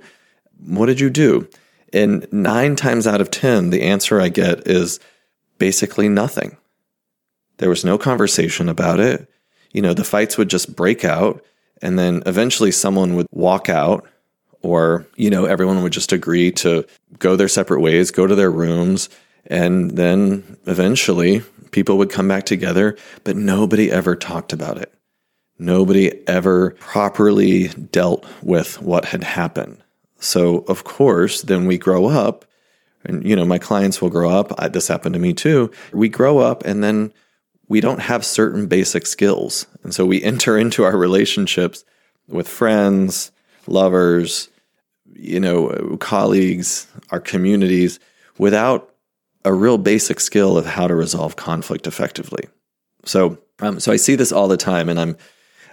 What 0.65 0.87
did 0.87 1.01
you 1.01 1.11
do? 1.11 1.49
And 1.93 2.27
9 2.33 2.77
times 2.77 3.07
out 3.07 3.21
of 3.21 3.31
10 3.31 3.71
the 3.71 3.83
answer 3.83 4.21
I 4.21 4.29
get 4.29 4.67
is 4.67 5.01
basically 5.59 6.09
nothing. 6.09 6.57
There 7.59 7.69
was 7.69 7.85
no 7.85 7.99
conversation 7.99 8.69
about 8.69 8.99
it. 8.99 9.29
You 9.73 9.83
know, 9.83 9.95
the 9.95 10.05
fights 10.05 10.39
would 10.39 10.49
just 10.49 10.75
break 10.75 11.05
out 11.05 11.45
and 11.83 11.99
then 11.99 12.23
eventually 12.25 12.71
someone 12.71 13.15
would 13.17 13.27
walk 13.31 13.69
out 13.69 14.07
or 14.63 15.07
you 15.17 15.29
know 15.29 15.45
everyone 15.45 15.83
would 15.83 15.93
just 15.93 16.13
agree 16.13 16.51
to 16.53 16.87
go 17.19 17.37
their 17.37 17.49
separate 17.49 17.81
ways 17.81 18.11
go 18.11 18.27
to 18.27 18.35
their 18.35 18.51
rooms 18.51 19.09
and 19.47 19.93
then 19.93 20.57
eventually 20.67 21.43
people 21.71 21.99
would 21.99 22.11
come 22.11 22.29
back 22.29 22.45
together 22.45 22.97
but 23.25 23.37
nobody 23.37 23.91
ever 23.91 24.17
talked 24.17 24.53
about 24.53 24.79
it. 24.79 24.93
Nobody 25.59 26.27
ever 26.27 26.73
properly 26.81 27.69
dealt 27.69 28.27
with 28.43 28.81
what 28.83 29.07
had 29.07 29.23
happened. 29.23 29.83
So 30.19 30.59
of 30.69 30.85
course 30.85 31.43
then 31.43 31.67
we 31.67 31.79
grow 31.79 32.07
up 32.07 32.45
and 33.05 33.27
you 33.27 33.35
know 33.35 33.45
my 33.45 33.59
clients 33.59 34.01
will 34.01 34.11
grow 34.11 34.31
up. 34.31 34.53
I, 34.59 34.69
this 34.69 34.89
happened 34.89 35.15
to 35.15 35.21
me 35.21 35.33
too. 35.33 35.71
We 35.93 36.09
grow 36.09 36.39
up 36.39 36.65
and 36.65 36.83
then 36.83 37.13
we 37.69 37.81
don't 37.81 38.01
have 38.01 38.25
certain 38.25 38.67
basic 38.67 39.07
skills. 39.07 39.67
And 39.83 39.95
so 39.95 40.05
we 40.07 40.23
enter 40.33 40.59
into 40.59 40.85
our 40.85 40.97
relationships 40.97 41.85
with 42.29 42.49
friends 42.49 43.31
lovers 43.67 44.49
you 45.15 45.41
know, 45.41 45.97
colleagues, 46.01 46.87
our 47.11 47.21
communities, 47.21 48.01
without 48.39 48.92
a 49.45 49.53
real 49.53 49.79
basic 49.79 50.21
skill 50.21 50.57
of 50.57 50.67
how 50.67 50.87
to 50.87 50.95
resolve 50.95 51.37
conflict 51.37 51.87
effectively. 51.87 52.49
So, 53.05 53.39
um, 53.61 53.81
so 53.81 53.93
I 53.93 53.97
see 53.97 54.15
this 54.15 54.33
all 54.33 54.49
the 54.49 54.57
time, 54.57 54.89
and 54.89 55.01
I'm 55.01 55.17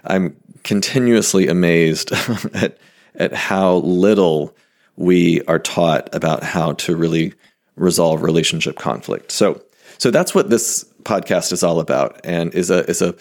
I'm 0.04 0.36
continuously 0.64 1.48
amazed 1.48 2.12
at 2.54 2.78
at 3.14 3.32
how 3.32 3.76
little 3.76 4.56
we 4.96 5.42
are 5.42 5.58
taught 5.58 6.14
about 6.14 6.42
how 6.42 6.72
to 6.72 6.96
really 6.96 7.34
resolve 7.76 8.22
relationship 8.22 8.76
conflict. 8.76 9.32
So, 9.32 9.62
so 9.98 10.10
that's 10.10 10.34
what 10.34 10.50
this 10.50 10.84
podcast 11.02 11.52
is 11.52 11.62
all 11.62 11.80
about, 11.80 12.20
and 12.24 12.52
is 12.54 12.70
a 12.70 12.88
is 12.88 13.02
a 13.02 13.14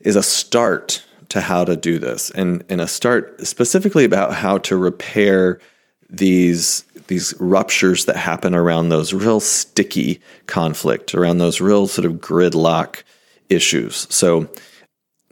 is 0.00 0.16
a 0.16 0.22
start 0.22 1.04
to 1.32 1.40
how 1.40 1.64
to 1.64 1.76
do 1.76 1.98
this 1.98 2.28
and, 2.30 2.62
and 2.68 2.78
a 2.78 2.86
start 2.86 3.46
specifically 3.46 4.04
about 4.04 4.34
how 4.34 4.58
to 4.58 4.76
repair 4.76 5.58
these 6.10 6.84
these 7.06 7.34
ruptures 7.38 8.04
that 8.06 8.16
happen 8.16 8.54
around 8.54 8.88
those 8.88 9.12
real 9.12 9.40
sticky 9.40 10.20
conflict, 10.46 11.14
around 11.14 11.38
those 11.38 11.60
real 11.60 11.86
sort 11.86 12.06
of 12.06 12.14
gridlock 12.14 13.02
issues. 13.48 14.06
So, 14.10 14.48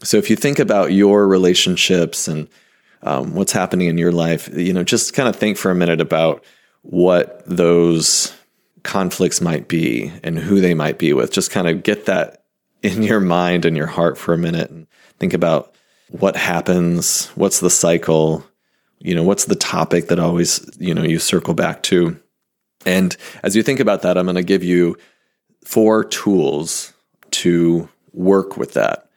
so 0.03 0.17
if 0.17 0.31
you 0.31 0.37
think 0.37 0.59
about 0.59 0.93
your 0.93 1.27
relationships 1.29 2.29
and 2.29 2.49
um, 3.03 3.35
what's 3.35 3.53
happening 3.53 3.89
in 3.89 3.99
your 3.99 4.13
life, 4.13 4.49
you 4.55 4.73
know, 4.73 4.85
just 4.85 5.15
kind 5.15 5.29
of 5.29 5.37
think 5.37 5.57
for 5.57 5.71
a 5.71 5.75
minute 5.75 6.01
about 6.01 6.45
what 6.83 7.43
those 7.47 8.35
conflicts 8.83 9.41
might 9.41 9.69
be 9.69 10.13
and 10.23 10.39
who 10.39 10.61
they 10.61 10.75
might 10.75 10.99
be 10.99 11.13
with. 11.13 11.33
Just 11.33 11.51
kind 11.51 11.69
of 11.69 11.83
get 11.83 12.07
that 12.07 12.45
in 12.83 13.03
your 13.03 13.21
mind 13.21 13.65
and 13.65 13.77
your 13.77 13.87
heart 13.87 14.17
for 14.17 14.33
a 14.33 14.39
minute 14.39 14.71
and 14.71 14.87
think 15.19 15.35
about 15.35 15.75
what 16.09 16.37
happens, 16.37 17.27
what's 17.29 17.61
the 17.61 17.71
cycle, 17.71 18.45
you 18.99 19.15
know, 19.15 19.23
what's 19.23 19.45
the 19.47 19.55
topic 19.71 20.09
that 20.09 20.19
always, 20.19 20.69
you 20.81 20.93
know, 20.93 21.05
you 21.05 21.21
circle 21.21 21.55
back 21.55 21.81
to. 21.85 22.19
And 22.85 23.17
as 23.45 23.55
you 23.55 23.63
think 23.63 23.79
about 23.79 24.03
that, 24.03 24.19
I'm 24.19 24.27
going 24.27 24.35
to 24.35 24.43
give 24.43 24.65
you 24.65 24.97
four 25.65 26.03
tools 26.03 26.93
to 27.31 27.89
work 28.13 28.57
with 28.57 28.75
that 28.75 29.09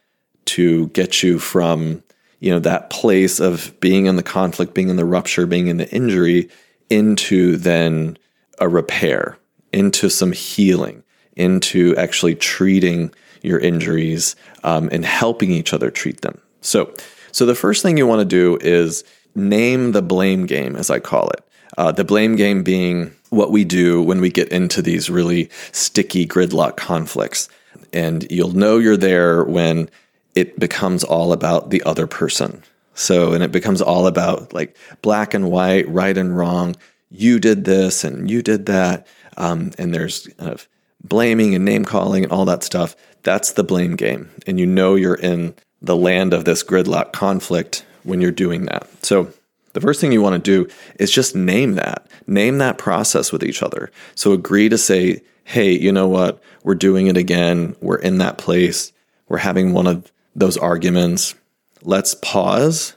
to 0.46 0.90
get 0.90 1.24
you 1.24 1.40
from, 1.40 2.04
you 2.40 2.52
know, 2.52 2.60
that 2.60 2.92
place 2.92 3.40
of 3.40 3.74
being 3.80 4.06
in 4.06 4.16
the 4.16 4.22
conflict, 4.24 4.76
being 4.76 4.90
in 4.90 4.96
the 4.96 5.06
rupture, 5.06 5.48
being 5.48 5.70
in 5.70 5.78
the 5.78 5.90
injury 5.90 6.50
into 6.88 7.58
then 7.58 8.16
a 8.60 8.70
repair, 8.70 9.40
into 9.72 10.08
some 10.08 10.34
healing, 10.34 11.02
into 11.36 11.96
actually 11.96 12.36
treating 12.36 13.12
your 13.42 13.58
injuries 13.58 14.36
um, 14.64 14.88
and 14.92 15.04
helping 15.04 15.50
each 15.50 15.74
other 15.74 15.90
treat 15.90 16.22
them. 16.22 16.40
So, 16.62 16.94
so 17.32 17.48
the 17.48 17.56
first 17.56 17.82
thing 17.82 17.98
you 17.98 18.06
want 18.06 18.20
to 18.20 18.26
do 18.26 18.60
is 18.62 19.04
name 19.36 19.92
the 19.92 20.02
blame 20.02 20.46
game, 20.46 20.76
as 20.76 20.90
I 20.90 21.00
call 21.00 21.30
it. 21.30 21.44
Uh, 21.78 21.92
the 21.92 22.04
blame 22.04 22.36
game 22.36 22.64
being 22.64 23.16
what 23.30 23.52
we 23.52 23.66
do 23.66 24.02
when 24.02 24.22
we 24.22 24.30
get 24.30 24.50
into 24.50 24.82
these 24.82 25.10
really 25.10 25.50
sticky 25.72 26.28
gridlock 26.28 26.78
conflicts. 26.78 27.50
And 27.92 28.30
you'll 28.30 28.56
know 28.56 28.78
you're 28.78 28.98
there 28.98 29.44
when 29.44 29.90
it 30.36 30.60
becomes 30.60 31.04
all 31.04 31.34
about 31.34 31.70
the 31.70 31.82
other 31.84 32.08
person. 32.08 32.64
So, 32.94 33.34
and 33.34 33.44
it 33.44 33.52
becomes 33.52 33.82
all 33.82 34.06
about 34.06 34.54
like 34.54 34.78
black 35.02 35.34
and 35.34 35.50
white, 35.50 35.88
right 35.90 36.16
and 36.16 36.38
wrong. 36.38 36.76
You 37.10 37.40
did 37.40 37.66
this 37.66 38.04
and 38.04 38.30
you 38.30 38.42
did 38.42 38.68
that. 38.68 39.08
Um, 39.38 39.72
and 39.80 39.94
there's 39.94 40.28
kind 40.38 40.52
of 40.52 40.68
blaming 41.04 41.56
and 41.56 41.66
name 41.66 41.86
calling 41.86 42.24
and 42.24 42.32
all 42.32 42.46
that 42.46 42.64
stuff. 42.64 42.96
That's 43.24 43.54
the 43.54 43.64
blame 43.64 43.96
game. 43.96 44.30
And 44.46 44.60
you 44.60 44.66
know 44.68 44.96
you're 44.96 45.16
in 45.16 45.56
the 45.82 45.96
land 45.96 46.34
of 46.34 46.46
this 46.46 46.64
gridlock 46.64 47.14
conflict 47.14 47.86
when 48.04 48.22
you're 48.22 48.32
doing 48.32 48.66
that. 48.66 48.88
So 49.06 49.32
the 49.74 49.82
first 49.82 50.00
thing 50.00 50.12
you 50.12 50.22
want 50.22 50.44
to 50.44 50.52
do 50.52 50.72
is 51.00 51.12
just 51.12 51.36
name 51.36 51.74
that. 51.74 52.08
Name 52.28 52.60
that 52.60 52.78
process 52.78 53.32
with 53.32 53.44
each 53.44 53.64
other. 53.64 53.92
So 54.16 54.32
agree 54.32 54.70
to 54.70 54.78
say, 54.78 55.22
hey, 55.44 55.72
you 55.72 55.92
know 55.92 56.08
what? 56.08 56.42
We're 56.64 56.76
doing 56.76 57.08
it 57.08 57.18
again. 57.18 57.76
We're 57.82 57.98
in 57.98 58.20
that 58.20 58.38
place. 58.38 58.94
We're 59.28 59.38
having 59.38 59.74
one 59.74 59.88
of 59.88 60.12
those 60.36 60.58
arguments. 60.58 61.36
Let's 61.82 62.16
pause 62.16 62.96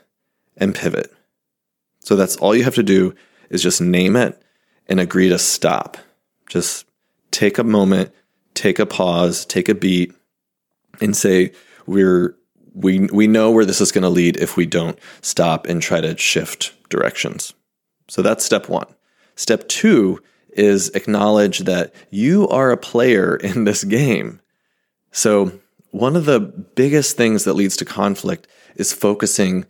and 0.56 0.74
pivot. 0.74 1.12
So 2.00 2.14
that's 2.14 2.36
all 2.36 2.54
you 2.54 2.64
have 2.64 2.76
to 2.76 2.82
do 2.82 3.14
is 3.50 3.62
just 3.62 3.80
name 3.80 4.16
it 4.16 4.40
and 4.86 5.00
agree 5.00 5.28
to 5.28 5.38
stop. 5.38 5.96
Just 6.48 6.86
take 7.30 7.58
a 7.58 7.64
moment, 7.64 8.12
take 8.54 8.78
a 8.78 8.86
pause, 8.86 9.44
take 9.44 9.68
a 9.68 9.74
beat, 9.74 10.14
and 11.00 11.16
say, 11.16 11.52
we're 11.86 12.36
we 12.76 13.00
we 13.12 13.26
know 13.26 13.50
where 13.50 13.64
this 13.64 13.80
is 13.80 13.90
going 13.90 14.02
to 14.02 14.08
lead 14.08 14.36
if 14.36 14.56
we 14.56 14.66
don't 14.66 14.98
stop 15.22 15.66
and 15.66 15.82
try 15.82 16.00
to 16.00 16.16
shift 16.16 16.74
directions. 16.90 17.54
So 18.08 18.22
that's 18.22 18.44
step 18.44 18.68
1. 18.68 18.86
Step 19.34 19.66
2 19.68 20.22
is 20.50 20.90
acknowledge 20.90 21.60
that 21.60 21.92
you 22.10 22.46
are 22.48 22.70
a 22.70 22.76
player 22.76 23.36
in 23.42 23.64
this 23.64 23.82
game. 23.82 24.40
So 25.10 25.52
one 25.90 26.14
of 26.14 26.26
the 26.26 26.40
biggest 26.40 27.16
things 27.16 27.44
that 27.44 27.54
leads 27.54 27.76
to 27.78 27.84
conflict 27.84 28.46
is 28.76 28.92
focusing 28.92 29.64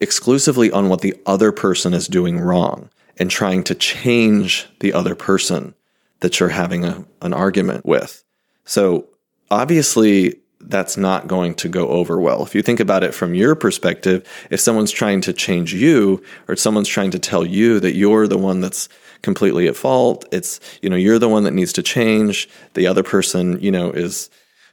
exclusively 0.00 0.70
on 0.70 0.88
what 0.88 1.00
the 1.00 1.14
other 1.26 1.52
person 1.52 1.94
is 1.94 2.08
doing 2.08 2.38
wrong 2.40 2.90
and 3.18 3.30
trying 3.30 3.62
to 3.64 3.74
change 3.74 4.66
the 4.80 4.92
other 4.92 5.14
person 5.14 5.74
that 6.20 6.38
you're 6.38 6.48
having 6.48 6.84
a, 6.84 7.04
an 7.22 7.32
argument 7.32 7.86
with. 7.86 8.24
So 8.64 9.08
obviously 9.50 10.40
that's 10.68 10.96
not 10.98 11.26
going 11.26 11.54
to 11.54 11.68
go 11.68 11.88
over 11.88 12.20
well. 12.20 12.42
If 12.42 12.54
you 12.54 12.62
think 12.62 12.78
about 12.78 13.02
it 13.02 13.14
from 13.14 13.34
your 13.34 13.54
perspective, 13.54 14.28
if 14.50 14.60
someone's 14.60 14.90
trying 14.90 15.22
to 15.22 15.32
change 15.32 15.72
you 15.72 16.22
or 16.46 16.56
someone's 16.56 16.88
trying 16.88 17.10
to 17.12 17.18
tell 17.18 17.44
you 17.44 17.80
that 17.80 17.94
you're 17.94 18.28
the 18.28 18.38
one 18.38 18.60
that's 18.60 18.88
completely 19.22 19.66
at 19.66 19.76
fault, 19.76 20.26
it's, 20.30 20.60
you 20.82 20.90
know, 20.90 20.96
you're 20.96 21.18
the 21.18 21.28
one 21.28 21.44
that 21.44 21.54
needs 21.54 21.72
to 21.72 21.82
change. 21.82 22.48
The 22.74 22.86
other 22.86 23.02
person, 23.02 23.58
you 23.60 23.72
know, 23.72 23.90
is, 23.90 24.28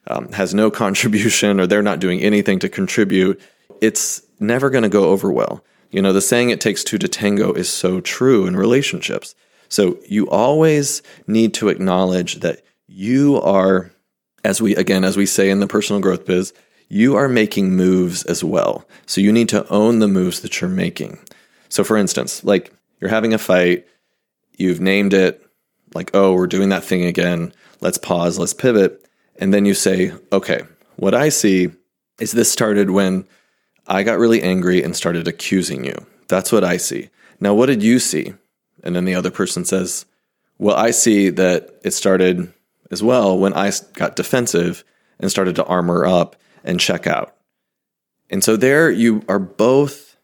um, 0.08 0.32
has 0.34 0.54
no 0.54 0.70
contribution 0.84 1.60
or 1.60 1.66
they're 1.66 1.82
not 1.82 2.00
doing 2.00 2.20
anything 2.20 2.60
to 2.60 2.70
contribute. 2.70 3.40
It's 3.82 4.22
never 4.40 4.70
going 4.70 4.84
to 4.84 4.90
go 4.90 5.06
over 5.06 5.32
well. 5.32 5.64
You 5.92 6.02
know, 6.02 6.12
the 6.12 6.22
saying 6.22 6.50
it 6.50 6.60
takes 6.60 6.84
two 6.84 6.98
to 6.98 7.08
tango 7.08 7.54
is 7.54 7.70
so 7.70 8.02
true 8.02 8.48
in 8.48 8.58
relationships. 8.58 9.34
So 9.70 9.98
you 10.08 10.30
always 10.30 11.02
need 11.26 11.54
to 11.56 11.70
acknowledge 11.70 12.42
that 12.42 12.64
you 12.88 13.40
are 13.42 13.92
as 14.46 14.62
we 14.62 14.76
again 14.76 15.04
as 15.04 15.18
we 15.18 15.26
say 15.26 15.50
in 15.50 15.60
the 15.60 15.68
personal 15.68 16.02
growth 16.02 16.26
biz 16.26 16.54
you 16.88 17.16
are 17.16 17.28
making 17.28 17.76
moves 17.76 18.24
as 18.24 18.44
well 18.44 18.86
so 19.06 19.20
you 19.20 19.32
need 19.32 19.50
to 19.50 19.68
own 19.70 20.00
the 20.00 20.08
moves 20.08 20.40
that 20.42 20.62
you're 20.62 20.70
making 20.70 21.20
so 21.68 21.84
for 21.84 21.98
instance 21.98 22.44
like 22.44 22.72
you're 23.02 23.10
having 23.10 23.34
a 23.34 23.38
fight 23.38 23.86
you've 24.58 24.80
named 24.80 25.14
it 25.14 25.46
like 25.94 26.12
oh 26.14 26.34
we're 26.34 26.48
doing 26.48 26.70
that 26.70 26.84
thing 26.84 27.04
again 27.04 27.52
let's 27.82 27.98
pause, 27.98 28.40
let's 28.40 28.54
pivot. 28.54 29.06
And 29.38 29.54
then 29.54 29.66
you 29.66 29.74
say, 29.74 30.14
okay, 30.32 30.64
what 30.96 31.14
I 31.14 31.30
see 31.30 31.70
is 32.20 32.32
this 32.32 32.52
started 32.52 32.90
when 32.90 33.28
I 33.88 34.04
got 34.04 34.20
really 34.20 34.42
angry 34.42 34.82
and 34.82 34.96
started 34.96 35.28
accusing 35.28 35.84
you. 35.84 35.96
That's 36.28 36.52
what 36.52 36.64
I 36.64 36.78
see. 36.78 37.10
Now, 37.40 37.54
what 37.54 37.68
did 37.68 37.84
you 37.84 38.00
see? 38.00 38.34
And 38.84 38.96
then 38.96 39.06
the 39.06 39.16
other 39.16 39.32
person 39.32 39.66
says, 39.66 40.06
well, 40.58 40.76
I 40.76 40.92
see 40.92 41.30
that 41.30 41.80
it 41.84 41.92
started 41.92 42.52
as 42.92 43.02
well 43.04 43.38
when 43.38 43.54
I 43.54 43.72
got 43.94 44.16
defensive 44.16 44.84
and 45.20 45.32
started 45.32 45.56
to 45.56 45.66
armor 45.66 46.06
up 46.06 46.36
and 46.64 46.80
check 46.80 47.08
out. 47.08 47.36
And 48.30 48.44
so 48.44 48.58
there 48.58 48.90
you 48.90 49.24
are 49.30 49.40
both 49.40 50.18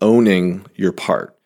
owning 0.00 0.66
your 0.74 0.92
part. 0.92 1.36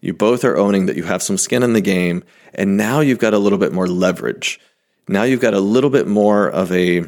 You 0.00 0.14
both 0.14 0.44
are 0.44 0.56
owning 0.56 0.86
that 0.86 0.96
you 0.96 1.04
have 1.04 1.22
some 1.22 1.36
skin 1.36 1.62
in 1.62 1.72
the 1.72 1.80
game, 1.80 2.22
and 2.54 2.76
now 2.76 3.00
you've 3.00 3.18
got 3.18 3.34
a 3.34 3.38
little 3.38 3.58
bit 3.58 3.72
more 3.72 3.88
leverage. 3.88 4.60
Now 5.08 5.24
you've 5.24 5.40
got 5.40 5.54
a 5.54 5.60
little 5.60 5.90
bit 5.90 6.06
more 6.06 6.48
of 6.48 6.70
a 6.72 7.04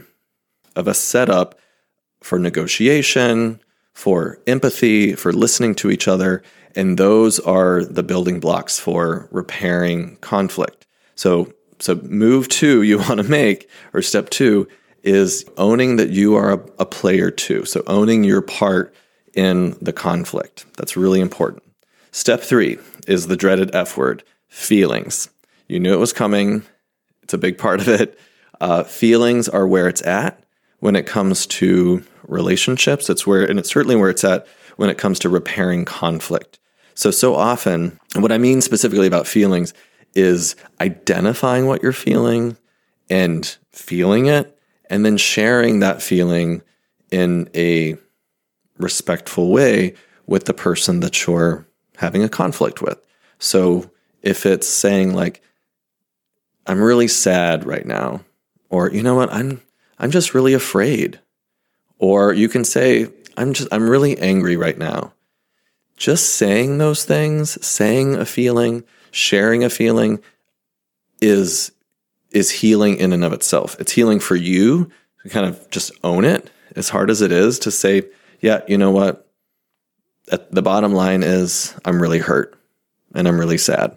of 0.76 0.88
a 0.88 0.94
setup 0.94 1.58
for 2.22 2.38
negotiation, 2.38 3.60
for 3.92 4.40
empathy, 4.46 5.14
for 5.14 5.32
listening 5.32 5.74
to 5.76 5.90
each 5.90 6.08
other, 6.08 6.42
and 6.74 6.98
those 6.98 7.38
are 7.40 7.84
the 7.84 8.02
building 8.02 8.40
blocks 8.40 8.78
for 8.78 9.28
repairing 9.30 10.16
conflict. 10.16 10.86
So 11.14 11.52
so 11.80 11.96
move 11.96 12.48
2 12.48 12.82
you 12.82 12.98
want 13.08 13.18
to 13.18 13.24
make 13.24 13.68
or 13.92 14.02
step 14.02 14.30
2 14.30 14.68
is 15.02 15.44
owning 15.56 15.96
that 15.96 16.10
you 16.10 16.36
are 16.36 16.52
a, 16.52 16.60
a 16.80 16.86
player 16.86 17.30
too. 17.30 17.64
So 17.64 17.82
owning 17.86 18.24
your 18.24 18.42
part 18.42 18.94
in 19.34 19.76
the 19.80 19.92
conflict. 19.92 20.66
That's 20.76 20.96
really 20.96 21.20
important. 21.20 21.62
Step 22.12 22.40
three 22.40 22.78
is 23.06 23.26
the 23.26 23.36
dreaded 23.36 23.74
F 23.74 23.96
word 23.96 24.24
feelings. 24.48 25.30
You 25.68 25.78
knew 25.78 25.94
it 25.94 25.98
was 25.98 26.12
coming, 26.12 26.64
it's 27.22 27.34
a 27.34 27.38
big 27.38 27.58
part 27.58 27.80
of 27.80 27.88
it. 27.88 28.18
Uh, 28.60 28.84
feelings 28.84 29.48
are 29.48 29.66
where 29.66 29.88
it's 29.88 30.04
at 30.04 30.42
when 30.80 30.96
it 30.96 31.06
comes 31.06 31.46
to 31.46 32.02
relationships. 32.26 33.08
It's 33.08 33.26
where, 33.26 33.44
and 33.44 33.58
it's 33.58 33.70
certainly 33.70 33.96
where 33.96 34.10
it's 34.10 34.24
at 34.24 34.46
when 34.76 34.90
it 34.90 34.98
comes 34.98 35.18
to 35.20 35.28
repairing 35.28 35.84
conflict. 35.84 36.58
So, 36.94 37.10
so 37.10 37.34
often, 37.34 37.98
what 38.16 38.32
I 38.32 38.38
mean 38.38 38.60
specifically 38.60 39.06
about 39.06 39.26
feelings 39.26 39.72
is 40.14 40.56
identifying 40.80 41.66
what 41.66 41.82
you're 41.82 41.92
feeling 41.92 42.56
and 43.08 43.56
feeling 43.72 44.26
it, 44.26 44.56
and 44.88 45.04
then 45.04 45.16
sharing 45.16 45.80
that 45.80 46.02
feeling 46.02 46.62
in 47.10 47.48
a 47.54 47.96
respectful 48.78 49.50
way 49.50 49.94
with 50.26 50.44
the 50.44 50.54
person 50.54 51.00
that 51.00 51.26
you're 51.26 51.66
having 51.96 52.22
a 52.22 52.28
conflict 52.28 52.80
with. 52.80 52.98
So 53.38 53.90
if 54.22 54.46
it's 54.46 54.68
saying 54.68 55.14
like, 55.14 55.42
I'm 56.66 56.80
really 56.80 57.08
sad 57.08 57.66
right 57.66 57.84
now, 57.84 58.20
or 58.68 58.90
you 58.90 59.02
know 59.02 59.14
what, 59.14 59.32
I'm 59.32 59.60
I'm 59.98 60.10
just 60.10 60.34
really 60.34 60.54
afraid. 60.54 61.20
Or 61.98 62.32
you 62.32 62.48
can 62.48 62.64
say, 62.64 63.08
I'm 63.36 63.52
just 63.52 63.68
I'm 63.72 63.88
really 63.88 64.18
angry 64.18 64.56
right 64.56 64.78
now. 64.78 65.12
Just 65.96 66.34
saying 66.36 66.78
those 66.78 67.04
things, 67.04 67.64
saying 67.64 68.14
a 68.14 68.24
feeling, 68.24 68.84
sharing 69.10 69.64
a 69.64 69.70
feeling 69.70 70.20
is 71.20 71.72
is 72.30 72.50
healing 72.50 72.96
in 72.98 73.12
and 73.12 73.24
of 73.24 73.32
itself. 73.32 73.76
It's 73.80 73.92
healing 73.92 74.20
for 74.20 74.36
you 74.36 74.90
to 75.22 75.28
kind 75.28 75.46
of 75.46 75.68
just 75.70 75.90
own 76.04 76.24
it 76.24 76.48
as 76.76 76.88
hard 76.88 77.10
as 77.10 77.22
it 77.22 77.32
is 77.32 77.58
to 77.60 77.72
say, 77.72 78.04
yeah, 78.40 78.60
you 78.68 78.78
know 78.78 78.92
what? 78.92 79.26
at 80.30 80.50
the 80.52 80.62
bottom 80.62 80.92
line 80.92 81.22
is 81.22 81.74
I'm 81.84 82.00
really 82.00 82.18
hurt 82.18 82.56
and 83.14 83.26
I'm 83.26 83.38
really 83.38 83.58
sad. 83.58 83.96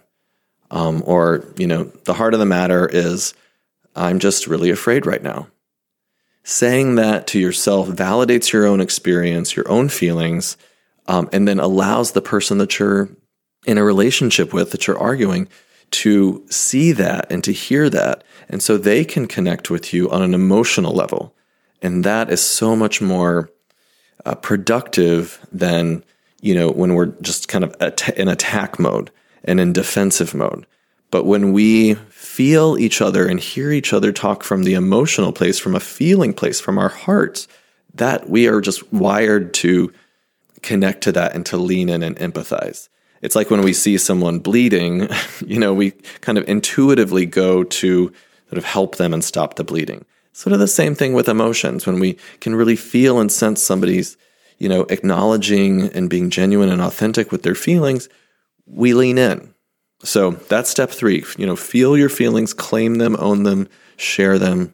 Um, 0.72 1.04
or, 1.06 1.46
you 1.58 1.68
know, 1.68 1.84
the 1.84 2.14
heart 2.14 2.34
of 2.34 2.40
the 2.40 2.46
matter 2.46 2.90
is 2.92 3.34
I'm 3.96 4.20
just 4.20 4.48
really 4.48 4.72
afraid 4.72 5.06
right 5.06 5.22
now. 5.22 5.48
Saying 6.44 6.96
that 6.96 7.28
to 7.28 7.40
yourself 7.40 7.88
validates 7.88 8.52
your 8.52 8.66
own 8.66 8.82
experience, 8.82 9.56
your 9.56 9.70
own 9.70 9.88
feelings, 9.88 10.58
um, 11.08 11.30
and 11.32 11.48
then 11.48 11.60
allows 11.60 12.12
the 12.12 12.22
person 12.22 12.58
that 12.58 12.80
you're 12.80 13.10
in 13.66 13.78
a 13.78 13.84
relationship 13.84 14.54
with, 14.54 14.72
that 14.72 14.88
you're 14.88 14.98
arguing, 15.00 15.48
to 15.92 16.44
see 16.50 16.92
that 16.92 17.32
and 17.32 17.44
to 17.44 17.52
hear 17.52 17.90
that. 17.90 18.24
And 18.50 18.62
so 18.62 18.78
they 18.78 19.06
can 19.06 19.28
connect 19.28 19.70
with 19.70 19.94
you 19.94 20.10
on 20.10 20.22
an 20.22 20.34
emotional 20.34 20.94
level. 20.94 21.34
And 21.82 22.04
that 22.04 22.32
is 22.32 22.42
so 22.42 22.76
much 22.76 23.02
more 23.02 23.52
uh, 24.26 24.36
productive 24.36 25.46
than 25.52 26.04
you 26.44 26.54
know, 26.54 26.70
when 26.70 26.94
we're 26.94 27.06
just 27.22 27.48
kind 27.48 27.64
of 27.64 27.74
in 28.18 28.28
attack 28.28 28.78
mode 28.78 29.10
and 29.46 29.62
in 29.62 29.72
defensive 29.72 30.36
mode. 30.36 30.68
But 31.10 31.26
when 31.26 31.54
we 31.54 31.94
feel 32.10 32.78
each 32.78 33.02
other 33.02 33.26
and 33.26 33.40
hear 33.40 33.72
each 33.72 33.94
other 33.94 34.12
talk 34.12 34.44
from 34.44 34.64
the 34.64 34.74
emotional 34.74 35.32
place, 35.32 35.58
from 35.58 35.74
a 35.74 35.80
feeling 35.80 36.34
place, 36.34 36.60
from 36.60 36.78
our 36.78 36.90
hearts, 36.90 37.48
that 37.94 38.30
we 38.30 38.50
are 38.50 38.60
just 38.60 38.92
wired 38.92 39.54
to 39.56 39.94
connect 40.62 41.04
to 41.04 41.14
that 41.14 41.34
and 41.34 41.46
to 41.46 41.56
lean 41.56 41.88
in 41.88 42.04
and 42.04 42.18
empathize. 42.18 42.90
It's 43.24 43.36
like 43.36 43.50
when 43.50 43.64
we 43.64 43.74
see 43.74 43.98
someone 43.98 44.40
bleeding, 44.40 45.08
you 45.46 45.60
know, 45.60 45.74
we 45.74 45.92
kind 46.22 46.38
of 46.38 46.48
intuitively 46.48 47.26
go 47.26 47.64
to 47.64 48.14
sort 48.50 48.58
of 48.58 48.66
help 48.66 48.98
them 48.98 49.14
and 49.14 49.24
stop 49.24 49.56
the 49.56 49.64
bleeding. 49.64 50.06
Sort 50.34 50.54
of 50.54 50.60
the 50.60 50.68
same 50.68 50.94
thing 50.94 51.14
with 51.14 51.28
emotions. 51.28 51.88
When 51.88 52.00
we 52.00 52.18
can 52.42 52.54
really 52.56 52.76
feel 52.76 53.20
and 53.20 53.32
sense 53.32 53.62
somebody's 53.62 54.18
you 54.64 54.70
know, 54.70 54.84
acknowledging 54.84 55.90
and 55.90 56.10
being 56.10 56.30
genuine 56.30 56.70
and 56.70 56.82
authentic 56.82 57.34
with 57.34 57.44
their 57.44 57.54
feelings, 57.54 58.08
we 58.66 58.94
lean 58.94 59.18
in. 59.18 59.54
So 60.04 60.32
that's 60.32 60.70
step 60.70 60.90
three. 60.90 61.26
You 61.38 61.46
know, 61.46 61.58
feel 61.58 61.98
your 61.98 62.08
feelings, 62.08 62.54
claim 62.54 62.96
them, 62.96 63.18
own 63.20 63.44
them, 63.44 63.68
share 63.98 64.40
them, 64.40 64.74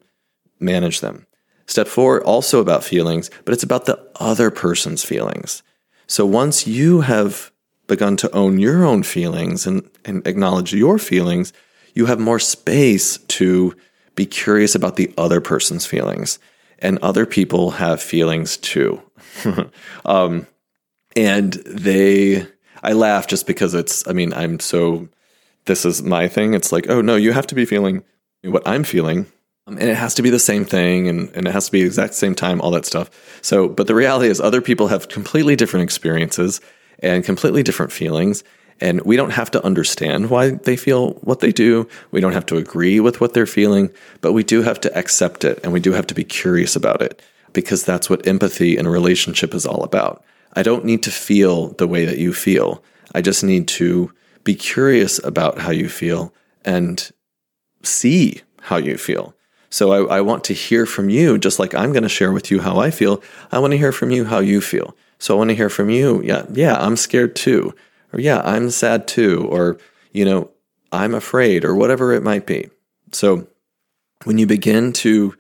manage 0.60 1.02
them. 1.02 1.26
Step 1.66 1.88
four, 1.88 2.24
also 2.24 2.60
about 2.60 2.84
feelings, 2.84 3.30
but 3.46 3.54
it's 3.54 3.64
about 3.64 3.86
the 3.86 4.00
other 4.20 4.52
person's 4.52 5.04
feelings. 5.04 5.64
So 6.06 6.24
once 6.24 6.68
you 6.68 7.02
have 7.02 7.52
begun 7.90 8.16
to 8.18 8.34
own 8.34 8.60
your 8.60 8.86
own 8.86 9.04
feelings 9.04 9.68
and, 9.68 9.90
and 10.06 10.26
acknowledge 10.26 10.74
your 10.74 10.98
feelings, 10.98 11.52
you 11.94 12.06
have 12.06 12.20
more 12.20 12.40
space 12.40 13.18
to 13.18 13.76
be 14.16 14.26
curious 14.26 14.76
about 14.76 14.96
the 14.96 15.14
other 15.18 15.42
person's 15.42 15.86
feelings. 15.86 16.40
And 16.82 16.98
other 17.00 17.26
people 17.26 17.72
have 17.72 18.02
feelings 18.02 18.56
too. 18.56 19.02
um, 20.06 20.48
and 21.16 21.54
they, 21.66 22.48
I 22.82 22.94
laugh 22.94 23.28
just 23.28 23.46
because 23.46 23.74
it's, 23.74 24.08
I 24.08 24.14
mean, 24.14 24.34
I'm 24.34 24.62
so, 24.62 25.10
this 25.66 25.84
is 25.84 26.02
my 26.02 26.30
thing. 26.30 26.54
It's 26.54 26.72
like, 26.72 26.90
oh 26.90 27.02
no, 27.02 27.18
you 27.18 27.34
have 27.34 27.48
to 27.48 27.56
be 27.56 27.66
feeling 27.66 28.06
what 28.44 28.66
I'm 28.66 28.86
feeling. 28.86 29.26
Um, 29.68 29.78
and 29.78 29.90
it 29.90 29.98
has 29.98 30.14
to 30.16 30.22
be 30.22 30.30
the 30.30 30.40
same 30.40 30.64
thing 30.64 31.10
and, 31.10 31.30
and 31.36 31.48
it 31.48 31.52
has 31.52 31.66
to 31.66 31.72
be 31.72 31.82
the 31.82 31.88
exact 31.88 32.14
same 32.14 32.34
time, 32.34 32.62
all 32.62 32.72
that 32.72 32.86
stuff. 32.86 33.10
So, 33.42 33.68
but 33.68 33.88
the 33.88 33.96
reality 33.96 34.30
is 34.30 34.40
other 34.40 34.62
people 34.62 34.88
have 34.88 35.10
completely 35.10 35.58
different 35.58 35.84
experiences 35.84 36.62
and 37.02 37.24
completely 37.24 37.64
different 37.64 37.92
feelings. 37.92 38.44
And 38.82 39.02
we 39.02 39.18
don't 39.18 39.32
have 39.32 39.52
to 39.52 39.66
understand 39.66 40.30
why 40.30 40.52
they 40.52 40.78
feel 40.78 41.12
what 41.22 41.42
they 41.42 41.52
do. 41.52 41.88
We 42.12 42.22
don't 42.22 42.34
have 42.34 42.46
to 42.48 42.58
agree 42.58 43.00
with 43.00 43.20
what 43.20 43.34
they're 43.34 43.46
feeling, 43.46 43.90
but 44.22 44.34
we 44.34 44.44
do 44.44 44.62
have 44.62 44.80
to 44.82 44.98
accept 44.98 45.44
it 45.44 45.60
and 45.64 45.74
we 45.74 45.80
do 45.80 45.92
have 45.92 46.08
to 46.08 46.16
be 46.16 46.24
curious 46.24 46.76
about 46.76 47.02
it 47.02 47.22
because 47.52 47.84
that's 47.84 48.10
what 48.10 48.26
empathy 48.28 48.78
and 48.78 48.90
relationship 48.90 49.54
is 49.54 49.66
all 49.66 49.84
about. 49.84 50.24
I 50.54 50.64
don't 50.64 50.86
need 50.86 51.04
to 51.04 51.12
feel 51.12 51.70
the 51.74 51.88
way 51.88 52.06
that 52.06 52.18
you 52.18 52.34
feel. 52.34 52.84
I 53.14 53.22
just 53.22 53.44
need 53.44 53.68
to 53.70 54.14
be 54.44 54.56
curious 54.56 55.24
about 55.24 55.60
how 55.60 55.72
you 55.72 55.90
feel 55.90 56.34
and 56.64 57.12
see 57.84 58.42
how 58.62 58.78
you 58.78 58.98
feel. 58.98 59.36
So 59.70 59.92
I, 59.92 60.18
I, 60.18 60.22
want 60.22 60.44
to 60.46 60.54
hear 60.54 60.86
from 60.88 61.10
you, 61.10 61.38
just 61.38 61.60
like 61.60 61.76
I'm 61.76 61.92
going 61.92 62.04
to 62.04 62.10
share 62.10 62.32
with 62.32 62.50
you 62.50 62.60
how 62.60 62.80
I 62.80 62.90
feel. 62.90 63.22
I 63.52 63.60
want 63.60 63.72
to 63.72 63.78
hear 63.78 63.92
from 63.92 64.10
you 64.10 64.26
how 64.26 64.40
you 64.40 64.62
feel. 64.62 64.96
So 65.20 65.36
I 65.36 65.38
want 65.38 65.50
to 65.50 65.56
hear 65.56 65.70
from 65.70 65.90
you. 65.90 66.22
Yeah, 66.24 66.46
yeah, 66.52 66.76
I'm 66.80 66.96
scared 66.96 67.36
too. 67.36 67.76
Or 68.14 68.20
yeah, 68.20 68.42
I'm 68.44 68.70
sad 68.70 69.08
too. 69.08 69.48
Or, 69.50 69.78
you 70.12 70.26
know, 70.26 70.50
I'm 70.92 71.14
afraid 71.14 71.66
or 71.66 71.76
whatever 71.76 72.14
it 72.14 72.24
might 72.24 72.48
be. 72.48 72.70
So 73.12 73.48
when 74.24 74.38
you 74.38 74.48
begin 74.48 74.94
to 74.94 75.36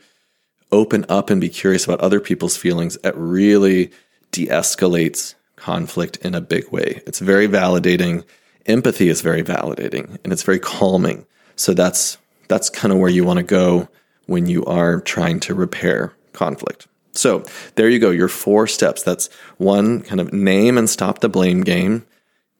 open 0.71 1.05
up 1.09 1.29
and 1.29 1.41
be 1.41 1.49
curious 1.49 1.85
about 1.85 2.01
other 2.01 2.19
people's 2.19 2.57
feelings, 2.57 2.97
it 3.03 3.15
really 3.15 3.91
de 4.31 4.47
escalates 4.47 5.35
conflict 5.55 6.17
in 6.17 6.35
a 6.35 6.41
big 6.41 6.71
way. 6.71 7.01
It's 7.07 7.19
very 7.19 7.47
validating. 7.47 8.23
Empathy 8.65 9.09
is 9.09 9.21
very 9.21 9.43
validating 9.43 10.17
and 10.23 10.31
it's 10.31 10.43
very 10.43 10.59
calming. 10.59 11.25
So 11.55 11.73
that's 11.73 12.17
that's 12.47 12.69
kind 12.69 12.91
of 12.91 12.99
where 12.99 13.09
you 13.09 13.23
want 13.23 13.37
to 13.37 13.43
go 13.43 13.89
when 14.25 14.47
you 14.47 14.65
are 14.65 15.01
trying 15.01 15.39
to 15.41 15.53
repair 15.53 16.13
conflict. 16.33 16.87
So 17.19 17.43
there 17.75 17.89
you 17.89 17.99
go, 17.99 18.11
your 18.11 18.29
four 18.29 18.65
steps. 18.65 19.03
That's 19.03 19.27
one, 19.57 20.01
kind 20.01 20.21
of 20.21 20.31
name 20.31 20.77
and 20.77 20.89
stop 20.89 21.19
the 21.19 21.29
blame 21.29 21.61
game. 21.61 22.05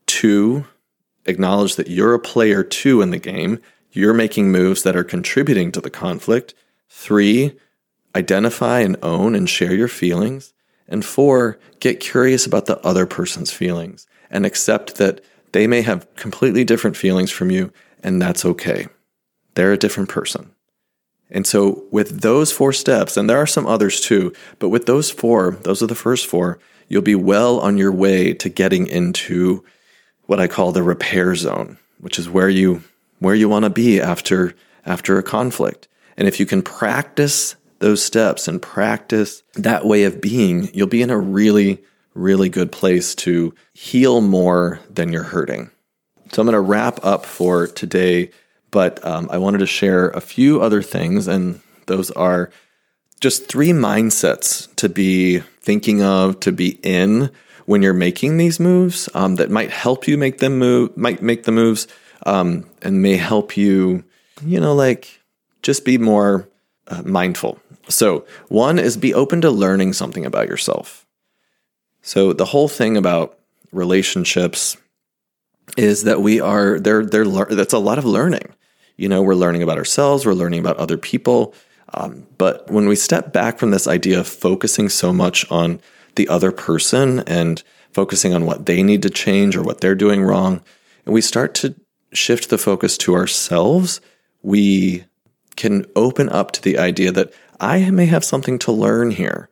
Two, 0.06 0.66
acknowledge 1.26 1.76
that 1.78 1.90
you're 1.90 2.14
a 2.14 2.20
player 2.20 2.64
too 2.64 3.02
in 3.02 3.12
the 3.12 3.20
game. 3.20 3.60
You're 3.92 4.14
making 4.14 4.52
moves 4.52 4.84
that 4.84 4.96
are 4.96 5.04
contributing 5.04 5.72
to 5.72 5.82
the 5.82 5.90
conflict. 5.90 6.54
Three, 6.90 7.58
Identify 8.16 8.80
and 8.80 8.98
own 9.04 9.36
and 9.36 9.50
share 9.50 9.74
your 9.74 9.88
feelings. 9.88 10.54
And 10.88 11.06
four, 11.06 11.60
get 11.80 12.00
curious 12.00 12.46
about 12.46 12.66
the 12.66 12.80
other 12.80 13.06
person's 13.06 13.52
feelings 13.52 14.08
and 14.32 14.46
accept 14.46 14.96
that 14.96 15.22
they 15.52 15.68
may 15.68 15.82
have 15.84 16.08
completely 16.16 16.64
different 16.64 16.98
feelings 16.98 17.32
from 17.32 17.52
you, 17.52 17.72
and 18.04 18.22
that's 18.22 18.46
okay. 18.46 18.88
They're 19.54 19.74
a 19.74 19.78
different 19.78 20.10
person. 20.10 20.52
And 21.32 21.46
so, 21.46 21.86
with 21.92 22.22
those 22.22 22.52
four 22.52 22.74
steps, 22.74 23.16
and 23.16 23.30
there 23.30 23.38
are 23.38 23.48
some 23.48 23.68
others 23.68 24.02
too, 24.02 24.34
but 24.58 24.70
with 24.70 24.86
those 24.86 25.12
four, 25.12 25.52
those 25.62 25.84
are 25.84 25.88
the 25.88 25.96
first 25.96 26.26
four, 26.26 26.60
you'll 26.88 27.02
be 27.02 27.16
well 27.16 27.60
on 27.60 27.78
your 27.78 27.92
way 27.92 28.34
to 28.34 28.50
getting 28.50 28.88
into 28.88 29.64
what 30.26 30.40
I 30.40 30.48
call 30.48 30.72
the 30.72 30.84
repair 30.84 31.36
zone, 31.36 31.78
which 32.00 32.18
is 32.18 32.30
where 32.30 32.50
you 32.50 32.84
where 33.20 33.36
you 33.36 33.50
want 33.50 33.64
to 33.64 33.70
be 33.70 34.02
after 34.02 34.56
after 34.86 35.18
a 35.18 35.24
conflict. 35.24 35.88
And 36.18 36.28
if 36.28 36.40
you 36.40 36.46
can 36.46 36.62
practice 36.62 37.56
those 37.80 38.04
steps 38.04 38.48
and 38.48 38.62
practice 38.62 39.44
that 39.54 39.86
way 39.86 40.04
of 40.04 40.20
being, 40.20 40.70
you'll 40.74 40.88
be 40.88 41.02
in 41.02 41.10
a 41.10 41.18
really 41.18 41.84
really 42.16 42.50
good 42.50 42.72
place 42.72 43.14
to 43.16 43.54
heal 43.74 44.20
more 44.20 44.80
than 44.90 45.14
you're 45.14 45.24
hurting. 45.24 45.70
So 46.32 46.42
I'm 46.42 46.46
going 46.48 46.54
to 46.54 46.60
wrap 46.60 47.00
up 47.04 47.26
for 47.26 47.68
today 47.68 48.32
but 48.72 49.04
um, 49.06 49.30
I 49.32 49.38
wanted 49.38 49.60
to 49.60 49.66
share 49.66 50.10
a 50.10 50.22
few 50.22 50.62
other 50.62 50.82
things, 50.82 51.28
and 51.28 51.62
those 51.88 52.12
are 52.12 52.50
just 53.20 53.48
three 53.48 53.72
mindsets 53.72 54.74
to 54.76 54.90
be 54.90 55.40
thinking 55.40 56.02
of, 56.02 56.40
to 56.42 56.52
be 56.52 56.80
in 56.84 57.32
when 57.66 57.82
you're 57.82 57.94
making 57.94 58.38
these 58.38 58.60
moves 58.60 59.10
um, 59.14 59.36
that 59.36 59.52
might 59.52 59.70
help 59.70 60.08
you 60.08 60.18
make 60.18 60.40
them 60.40 60.58
move, 60.58 60.96
might 60.98 61.22
make 61.22 61.44
the 61.44 61.52
moves, 61.52 61.88
um, 62.26 62.66
and 62.82 63.02
may 63.02 63.16
help 63.16 63.56
you, 63.56 64.04
you 64.44 64.60
know, 64.60 64.74
like 64.74 65.22
just 65.62 65.86
be 65.86 65.98
more 65.98 66.48
uh, 66.88 67.02
mindful. 67.04 67.60
So, 67.88 68.26
one 68.48 68.80
is 68.80 68.98
be 68.98 69.14
open 69.14 69.42
to 69.42 69.52
learning 69.52 69.94
something 69.94 70.26
about 70.26 70.48
yourself. 70.48 71.06
So, 72.02 72.34
the 72.34 72.46
whole 72.46 72.68
thing 72.68 72.98
about 72.98 73.38
relationships 73.72 74.78
is 75.78 76.04
that 76.04 76.22
we 76.22 76.40
are 76.40 76.80
there. 76.80 77.06
There, 77.06 77.26
that's 77.26 77.74
a 77.74 77.80
lot 77.80 77.98
of 77.98 78.06
learning. 78.06 78.54
You 79.00 79.08
know, 79.08 79.22
we're 79.22 79.34
learning 79.34 79.64
about 79.64 79.78
ourselves, 79.78 80.26
we're 80.26 80.34
learning 80.34 80.60
about 80.60 80.76
other 80.76 80.98
people. 80.98 81.54
Um, 81.94 82.28
but 82.38 82.70
when 82.70 82.88
we 82.90 82.96
step 82.96 83.32
back 83.32 83.58
from 83.58 83.72
this 83.72 83.88
idea 83.88 84.20
of 84.20 84.28
focusing 84.28 84.90
so 84.90 85.14
much 85.14 85.50
on 85.50 85.80
the 86.16 86.28
other 86.28 86.52
person 86.52 87.20
and 87.22 87.64
focusing 87.94 88.34
on 88.34 88.46
what 88.46 88.66
they 88.66 88.84
need 88.84 89.02
to 89.04 89.10
change 89.10 89.56
or 89.56 89.64
what 89.64 89.80
they're 89.80 89.96
doing 89.96 90.22
wrong, 90.22 90.62
and 91.06 91.14
we 91.14 91.22
start 91.22 91.56
to 91.56 91.76
shift 92.12 92.50
the 92.50 92.58
focus 92.58 92.98
to 92.98 93.16
ourselves, 93.16 94.02
we 94.42 95.06
can 95.56 95.86
open 95.96 96.28
up 96.28 96.52
to 96.52 96.62
the 96.62 96.78
idea 96.78 97.12
that 97.12 97.34
I 97.60 97.90
may 97.92 98.06
have 98.06 98.26
something 98.26 98.60
to 98.60 98.72
learn 98.72 99.12
here. 99.12 99.50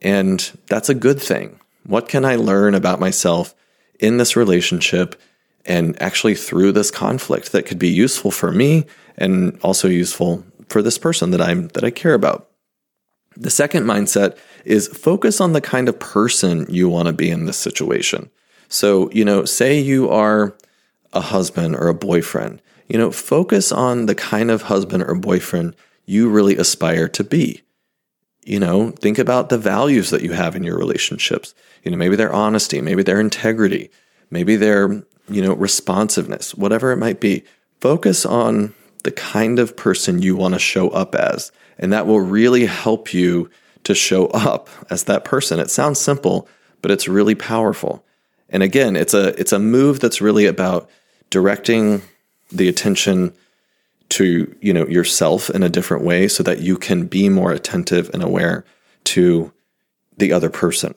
And 0.00 0.58
that's 0.68 0.88
a 0.88 0.94
good 0.94 1.20
thing. 1.20 1.60
What 1.84 2.08
can 2.08 2.24
I 2.24 2.36
learn 2.36 2.74
about 2.74 2.98
myself 2.98 3.54
in 4.00 4.16
this 4.16 4.36
relationship 4.36 5.20
and 5.66 6.00
actually 6.00 6.34
through 6.34 6.72
this 6.72 6.90
conflict 6.90 7.52
that 7.52 7.66
could 7.66 7.78
be 7.78 7.88
useful 7.88 8.30
for 8.30 8.52
me 8.52 8.86
and 9.18 9.58
also 9.62 9.88
useful 9.88 10.44
for 10.68 10.82
this 10.82 10.98
person 10.98 11.30
that 11.30 11.40
I'm 11.40 11.68
that 11.68 11.84
I 11.84 11.90
care 11.90 12.14
about. 12.14 12.48
The 13.36 13.50
second 13.50 13.84
mindset 13.84 14.38
is 14.64 14.88
focus 14.88 15.40
on 15.40 15.52
the 15.52 15.60
kind 15.60 15.88
of 15.88 15.98
person 15.98 16.66
you 16.68 16.88
want 16.88 17.06
to 17.06 17.12
be 17.12 17.30
in 17.30 17.44
this 17.46 17.58
situation. 17.58 18.30
So, 18.68 19.10
you 19.10 19.24
know, 19.24 19.44
say 19.44 19.78
you 19.78 20.08
are 20.10 20.56
a 21.12 21.20
husband 21.20 21.76
or 21.76 21.88
a 21.88 21.94
boyfriend, 21.94 22.62
you 22.88 22.98
know, 22.98 23.10
focus 23.10 23.70
on 23.70 24.06
the 24.06 24.14
kind 24.14 24.50
of 24.50 24.62
husband 24.62 25.02
or 25.02 25.14
boyfriend 25.14 25.76
you 26.06 26.28
really 26.28 26.56
aspire 26.56 27.08
to 27.08 27.24
be. 27.24 27.62
You 28.44 28.60
know, 28.60 28.92
think 28.92 29.18
about 29.18 29.48
the 29.48 29.58
values 29.58 30.10
that 30.10 30.22
you 30.22 30.32
have 30.32 30.54
in 30.54 30.62
your 30.62 30.78
relationships. 30.78 31.54
You 31.82 31.90
know, 31.90 31.96
maybe 31.96 32.16
their 32.16 32.32
honesty, 32.32 32.80
maybe 32.80 33.02
their 33.02 33.20
integrity, 33.20 33.90
maybe 34.30 34.56
their 34.56 35.02
you 35.28 35.42
know, 35.42 35.54
responsiveness, 35.54 36.54
whatever 36.54 36.92
it 36.92 36.96
might 36.96 37.20
be. 37.20 37.44
Focus 37.80 38.24
on 38.24 38.74
the 39.04 39.10
kind 39.10 39.58
of 39.58 39.76
person 39.76 40.22
you 40.22 40.36
want 40.36 40.54
to 40.54 40.60
show 40.60 40.88
up 40.90 41.14
as. 41.14 41.52
And 41.78 41.92
that 41.92 42.06
will 42.06 42.20
really 42.20 42.66
help 42.66 43.12
you 43.12 43.50
to 43.84 43.94
show 43.94 44.26
up 44.28 44.68
as 44.90 45.04
that 45.04 45.24
person. 45.24 45.60
It 45.60 45.70
sounds 45.70 46.00
simple, 46.00 46.48
but 46.82 46.90
it's 46.90 47.08
really 47.08 47.34
powerful. 47.34 48.04
And 48.48 48.62
again, 48.62 48.96
it's 48.96 49.14
a 49.14 49.38
it's 49.40 49.52
a 49.52 49.58
move 49.58 50.00
that's 50.00 50.20
really 50.20 50.46
about 50.46 50.88
directing 51.30 52.02
the 52.50 52.68
attention 52.68 53.32
to, 54.08 54.54
you 54.60 54.72
know, 54.72 54.86
yourself 54.86 55.50
in 55.50 55.62
a 55.62 55.68
different 55.68 56.04
way 56.04 56.28
so 56.28 56.42
that 56.44 56.60
you 56.60 56.76
can 56.76 57.06
be 57.06 57.28
more 57.28 57.52
attentive 57.52 58.08
and 58.14 58.22
aware 58.22 58.64
to 59.04 59.52
the 60.16 60.32
other 60.32 60.48
person 60.48 60.94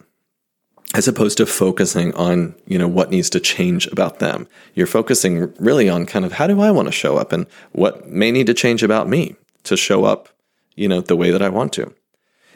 as 0.95 1.07
opposed 1.07 1.37
to 1.37 1.45
focusing 1.45 2.13
on 2.15 2.55
you 2.65 2.77
know 2.77 2.87
what 2.87 3.11
needs 3.11 3.29
to 3.29 3.39
change 3.39 3.87
about 3.87 4.19
them. 4.19 4.47
You're 4.73 4.87
focusing 4.87 5.53
really 5.59 5.87
on 5.89 6.05
kind 6.05 6.25
of 6.25 6.33
how 6.33 6.47
do 6.47 6.61
i 6.61 6.71
want 6.71 6.87
to 6.87 6.91
show 6.91 7.17
up 7.17 7.31
and 7.31 7.45
what 7.71 8.07
may 8.07 8.31
need 8.31 8.47
to 8.47 8.53
change 8.53 8.83
about 8.83 9.07
me 9.07 9.35
to 9.63 9.77
show 9.77 10.05
up 10.05 10.29
you 10.75 10.87
know 10.87 11.01
the 11.01 11.15
way 11.15 11.31
that 11.31 11.41
i 11.41 11.49
want 11.49 11.73
to. 11.73 11.93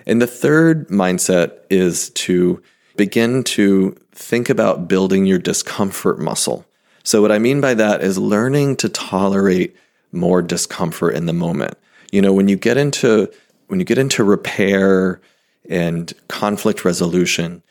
And 0.05 0.21
the 0.21 0.27
third 0.27 0.89
mindset 0.89 1.59
is 1.69 2.09
to 2.11 2.61
begin 2.97 3.43
to 3.43 3.95
think 4.11 4.49
about 4.49 4.87
building 4.87 5.25
your 5.25 5.39
discomfort 5.39 6.19
muscle. 6.19 6.65
So 7.03 7.21
what 7.21 7.31
i 7.31 7.37
mean 7.37 7.61
by 7.61 7.75
that 7.75 8.01
is 8.01 8.17
learning 8.17 8.77
to 8.77 8.89
tolerate 8.89 9.75
more 10.11 10.41
discomfort 10.41 11.15
in 11.15 11.27
the 11.27 11.33
moment. 11.33 11.77
You 12.11 12.21
know 12.23 12.33
when 12.33 12.47
you 12.47 12.55
get 12.55 12.77
into 12.77 13.31
when 13.67 13.79
you 13.79 13.85
get 13.85 13.99
into 13.99 14.23
repair 14.23 15.21
and 15.69 16.11
conflict 16.27 16.83
resolution 16.83 17.61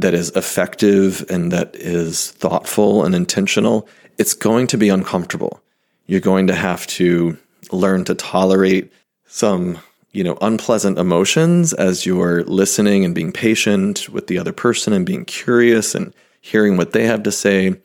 that 0.00 0.14
is 0.14 0.30
effective 0.30 1.24
and 1.28 1.52
that 1.52 1.74
is 1.76 2.30
thoughtful 2.32 3.04
and 3.04 3.14
intentional, 3.14 3.88
it's 4.18 4.34
going 4.34 4.66
to 4.68 4.78
be 4.78 4.88
uncomfortable. 4.88 5.62
You're 6.06 6.20
going 6.20 6.46
to 6.46 6.54
have 6.54 6.86
to 6.88 7.38
learn 7.70 8.04
to 8.06 8.14
tolerate 8.14 8.92
some, 9.26 9.78
you 10.12 10.24
know, 10.24 10.38
unpleasant 10.40 10.98
emotions 10.98 11.72
as 11.72 12.06
you're 12.06 12.42
listening 12.44 13.04
and 13.04 13.14
being 13.14 13.32
patient 13.32 14.08
with 14.08 14.26
the 14.26 14.38
other 14.38 14.52
person 14.52 14.92
and 14.92 15.06
being 15.06 15.24
curious 15.24 15.94
and 15.94 16.14
hearing 16.40 16.76
what 16.76 16.92
they 16.92 17.04
have 17.04 17.22
to 17.24 17.32
say. 17.32 17.76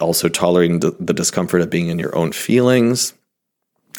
Also, 0.00 0.28
tolerating 0.28 0.80
the, 0.80 0.96
the 0.98 1.12
discomfort 1.12 1.60
of 1.60 1.70
being 1.70 1.88
in 1.88 1.98
your 1.98 2.16
own 2.16 2.32
feelings 2.32 3.14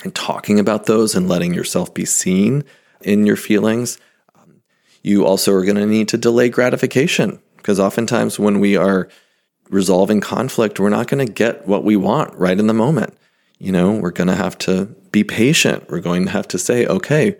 and 0.03 0.13
talking 0.13 0.59
about 0.59 0.85
those 0.85 1.15
and 1.15 1.29
letting 1.29 1.53
yourself 1.53 1.93
be 1.93 2.03
seen 2.03 2.63
in 3.01 3.25
your 3.25 3.37
feelings. 3.37 3.99
You 5.03 5.25
also 5.25 5.53
are 5.53 5.63
going 5.63 5.77
to 5.77 5.85
need 5.85 6.09
to 6.09 6.17
delay 6.17 6.49
gratification 6.49 7.39
because 7.63 7.79
oftentimes 7.79 8.37
when 8.37 8.59
we 8.59 8.75
are 8.75 9.07
resolving 9.69 10.19
conflict, 10.19 10.81
we're 10.81 10.89
not 10.89 11.07
going 11.07 11.25
to 11.25 11.31
get 11.31 11.65
what 11.65 11.85
we 11.85 11.95
want 11.95 12.35
right 12.35 12.59
in 12.59 12.67
the 12.67 12.73
moment. 12.73 13.17
You 13.57 13.71
know, 13.71 13.93
we're 13.93 14.11
going 14.11 14.27
to 14.27 14.35
have 14.35 14.57
to 14.59 14.85
be 15.11 15.23
patient. 15.23 15.89
We're 15.89 16.01
going 16.01 16.25
to 16.25 16.31
have 16.31 16.47
to 16.49 16.59
say, 16.59 16.85
okay, 16.85 17.37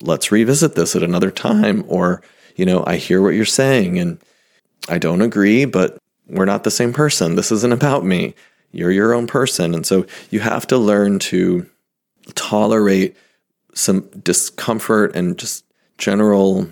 let's 0.00 0.32
revisit 0.32 0.74
this 0.74 0.96
at 0.96 1.02
another 1.02 1.30
time. 1.30 1.84
Or, 1.86 2.22
you 2.56 2.64
know, 2.64 2.82
I 2.86 2.96
hear 2.96 3.20
what 3.20 3.34
you're 3.34 3.44
saying 3.44 3.98
and 3.98 4.18
I 4.88 4.96
don't 4.96 5.20
agree, 5.20 5.66
but 5.66 5.98
we're 6.26 6.46
not 6.46 6.64
the 6.64 6.70
same 6.70 6.94
person. 6.94 7.36
This 7.36 7.52
isn't 7.52 7.74
about 7.74 8.06
me. 8.06 8.34
You're 8.70 8.90
your 8.90 9.12
own 9.12 9.26
person. 9.26 9.74
And 9.74 9.84
so 9.86 10.06
you 10.30 10.40
have 10.40 10.66
to 10.68 10.78
learn 10.78 11.18
to 11.18 11.66
tolerate 12.34 13.18
some 13.74 14.08
discomfort 14.22 15.14
and 15.14 15.38
just 15.38 15.66
general 15.98 16.68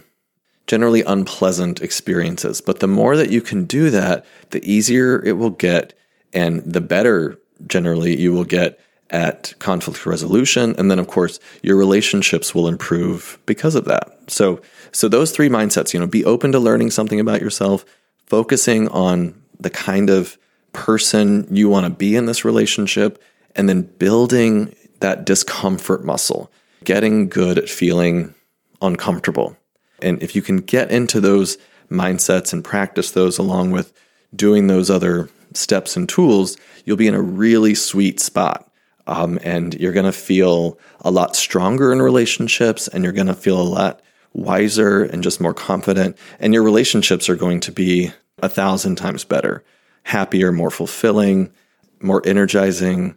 generally 0.71 1.03
unpleasant 1.03 1.83
experiences. 1.83 2.61
But 2.61 2.79
the 2.79 2.87
more 2.87 3.17
that 3.17 3.29
you 3.29 3.41
can 3.41 3.65
do 3.65 3.91
that, 3.91 4.25
the 4.51 4.65
easier 4.65 5.21
it 5.25 5.33
will 5.33 5.51
get 5.51 5.95
and 6.33 6.63
the 6.63 6.81
better 6.81 7.41
generally 7.67 8.17
you 8.17 8.33
will 8.33 8.45
get 8.45 8.79
at 9.11 9.53
conflict 9.59 10.07
resolution 10.07 10.77
and 10.79 10.89
then 10.89 11.01
of 11.01 11.09
course 11.09 11.41
your 11.61 11.77
relationships 11.77 12.55
will 12.55 12.69
improve 12.69 13.37
because 13.47 13.75
of 13.75 13.85
that. 13.87 14.17
So 14.29 14.63
so 14.93 15.09
those 15.09 15.33
three 15.33 15.49
mindsets, 15.49 15.93
you 15.93 15.99
know, 15.99 16.07
be 16.07 16.25
open 16.25 16.53
to 16.53 16.61
learning 16.61 16.93
something 16.93 17.19
about 17.19 17.43
yourself, 17.43 17.85
focusing 18.27 18.87
on 18.91 19.35
the 19.59 19.71
kind 19.71 20.09
of 20.09 20.39
person 20.73 21.49
you 21.51 21.69
want 21.69 21.87
to 21.87 21.91
be 21.91 22.15
in 22.15 22.27
this 22.27 22.45
relationship 22.45 23.21
and 23.57 23.69
then 23.69 23.83
building 23.83 24.73
that 25.01 25.27
discomfort 25.27 26.05
muscle, 26.05 26.49
getting 26.85 27.29
good 27.29 27.59
at 27.59 27.69
feeling 27.69 28.37
uncomfortable 28.81 29.57
and 30.03 30.23
if 30.23 30.35
you 30.35 30.43
can 30.43 30.59
get 30.59 30.91
into 30.91 31.21
those 31.21 31.59
mindsets 31.91 32.53
and 32.53 32.65
practice 32.65 33.11
those 33.11 33.39
along 33.39 33.73
with 33.73 33.93
doing 34.35 34.67
those 34.67 34.91
other 34.91 35.29
steps 35.55 35.97
and 35.97 36.09
tools, 36.09 36.57
you'll 36.85 36.97
be 36.97 37.09
in 37.09 37.15
a 37.15 37.23
really 37.23 37.75
sweet 37.75 38.21
spot. 38.21 38.71
Um, 39.07 39.41
and 39.43 39.75
you're 39.75 39.93
going 39.93 40.07
to 40.07 40.13
feel 40.13 40.79
a 41.01 41.11
lot 41.11 41.35
stronger 41.35 41.93
in 41.93 42.01
relationships 42.01 42.87
and 42.87 43.03
you're 43.03 43.13
going 43.13 43.27
to 43.27 43.35
feel 43.35 43.61
a 43.61 43.63
lot 43.63 44.03
wiser 44.35 45.03
and 45.03 45.23
just 45.23 45.41
more 45.41 45.55
confident. 45.55 46.17
And 46.39 46.55
your 46.55 46.63
relationships 46.63 47.29
are 47.29 47.35
going 47.35 47.61
to 47.61 47.73
be 47.73 48.13
a 48.39 48.49
thousand 48.49 48.97
times 48.97 49.25
better, 49.25 49.65
happier, 50.05 50.53
more 50.53 50.71
fulfilling, 50.71 51.53
more 52.01 52.23
energizing, 52.25 53.17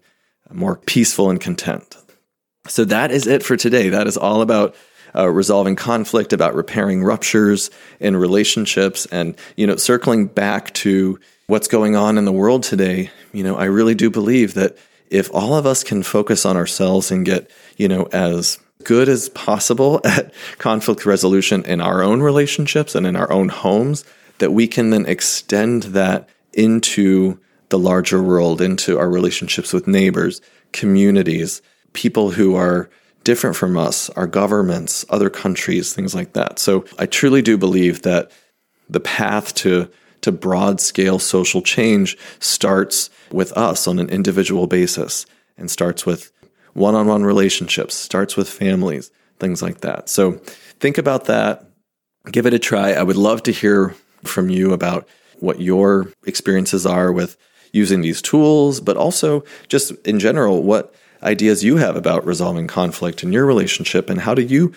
more 0.51 0.77
peaceful 0.77 1.29
and 1.29 1.39
content. 1.39 1.97
So 2.67 2.85
that 2.85 3.11
is 3.11 3.27
it 3.27 3.43
for 3.43 3.57
today. 3.57 3.89
That 3.89 4.07
is 4.07 4.17
all 4.17 4.41
about 4.41 4.75
uh, 5.15 5.29
resolving 5.29 5.75
conflict, 5.75 6.33
about 6.33 6.55
repairing 6.55 7.03
ruptures 7.03 7.69
in 7.99 8.15
relationships, 8.15 9.05
and 9.07 9.35
you 9.55 9.67
know, 9.67 9.75
circling 9.75 10.27
back 10.27 10.73
to 10.73 11.19
what's 11.47 11.67
going 11.67 11.95
on 11.95 12.17
in 12.17 12.25
the 12.25 12.31
world 12.31 12.63
today. 12.63 13.09
You 13.31 13.43
know, 13.43 13.55
I 13.55 13.65
really 13.65 13.95
do 13.95 14.09
believe 14.09 14.53
that 14.55 14.77
if 15.09 15.33
all 15.33 15.55
of 15.55 15.65
us 15.65 15.83
can 15.83 16.03
focus 16.03 16.45
on 16.45 16.57
ourselves 16.57 17.11
and 17.11 17.25
get 17.25 17.49
you 17.77 17.87
know 17.87 18.07
as 18.11 18.59
good 18.83 19.07
as 19.09 19.29
possible 19.29 20.01
at 20.05 20.33
conflict 20.57 21.05
resolution 21.05 21.63
in 21.65 21.81
our 21.81 22.03
own 22.03 22.21
relationships 22.21 22.95
and 22.95 23.05
in 23.05 23.15
our 23.15 23.31
own 23.31 23.49
homes, 23.49 24.05
that 24.39 24.51
we 24.51 24.67
can 24.67 24.89
then 24.89 25.05
extend 25.05 25.83
that 25.83 26.27
into 26.53 27.39
the 27.69 27.79
larger 27.79 28.21
world, 28.21 28.61
into 28.61 28.99
our 28.99 29.09
relationships 29.09 29.73
with 29.73 29.87
neighbors, 29.87 30.41
communities, 30.73 31.61
people 31.93 32.31
who 32.31 32.55
are 32.55 32.89
different 33.23 33.55
from 33.55 33.77
us, 33.77 34.09
our 34.11 34.27
governments, 34.27 35.05
other 35.09 35.29
countries, 35.29 35.93
things 35.93 36.13
like 36.13 36.33
that. 36.33 36.59
So 36.59 36.85
I 36.99 37.05
truly 37.05 37.41
do 37.41 37.57
believe 37.57 38.01
that 38.01 38.31
the 38.89 38.99
path 38.99 39.53
to 39.55 39.89
to 40.23 40.31
broad 40.31 40.79
scale 40.79 41.19
social 41.19 41.61
change 41.61 42.17
starts 42.39 43.09
with 43.31 43.51
us 43.53 43.87
on 43.87 43.99
an 43.99 44.09
individual 44.09 44.67
basis 44.67 45.25
and 45.57 45.69
starts 45.69 46.05
with 46.05 46.31
one 46.73 46.95
on 46.95 47.07
one 47.07 47.23
relationships, 47.23 47.93
starts 47.93 48.35
with 48.35 48.49
families, 48.49 49.11
things 49.39 49.61
like 49.61 49.81
that. 49.81 50.09
So 50.09 50.33
think 50.79 50.97
about 50.97 51.25
that. 51.25 51.65
Give 52.31 52.45
it 52.45 52.53
a 52.53 52.59
try. 52.59 52.93
I 52.93 53.03
would 53.03 53.17
love 53.17 53.43
to 53.43 53.51
hear 53.51 53.95
from 54.23 54.49
you 54.49 54.71
about 54.71 55.07
what 55.39 55.59
your 55.59 56.07
experiences 56.25 56.85
are 56.85 57.11
with 57.11 57.37
using 57.73 58.01
these 58.01 58.21
tools, 58.21 58.79
but 58.79 58.95
also 58.95 59.43
just 59.67 59.91
in 60.07 60.19
general, 60.19 60.63
what 60.63 60.95
ideas 61.23 61.63
you 61.63 61.77
have 61.77 61.95
about 61.95 62.25
resolving 62.25 62.67
conflict 62.67 63.23
in 63.23 63.31
your 63.31 63.45
relationship 63.45 64.09
and 64.09 64.19
how 64.19 64.33
do 64.33 64.41
you 64.41 64.73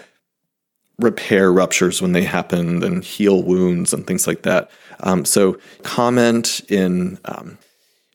repair 0.99 1.53
ruptures 1.53 2.01
when 2.01 2.13
they 2.13 2.25
happen 2.25 2.83
and 2.83 3.05
heal 3.05 3.43
wounds 3.43 3.93
and 3.93 4.07
things 4.07 4.27
like 4.27 4.43
that. 4.43 4.71
Um, 5.01 5.25
so 5.25 5.59
comment 5.83 6.61
in, 6.69 7.19
um, 7.27 7.59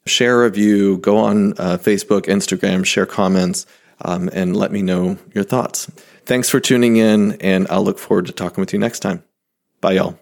share 0.07 0.41
a 0.41 0.45
review, 0.45 0.97
go 0.97 1.17
on 1.17 1.53
uh, 1.53 1.77
Facebook, 1.77 2.23
Instagram, 2.23 2.85
share 2.85 3.05
comments, 3.05 3.67
um, 4.03 4.29
and 4.33 4.55
let 4.55 4.71
me 4.71 4.81
know 4.81 5.17
your 5.33 5.43
thoughts. 5.43 5.91
Thanks 6.25 6.49
for 6.49 6.59
tuning 6.59 6.97
in, 6.97 7.33
and 7.33 7.67
I'll 7.69 7.83
look 7.83 7.99
forward 7.99 8.25
to 8.27 8.31
talking 8.31 8.61
with 8.61 8.73
you 8.73 8.79
next 8.79 9.01
time. 9.01 9.23
Bye, 9.79 9.93
y'all. 9.93 10.17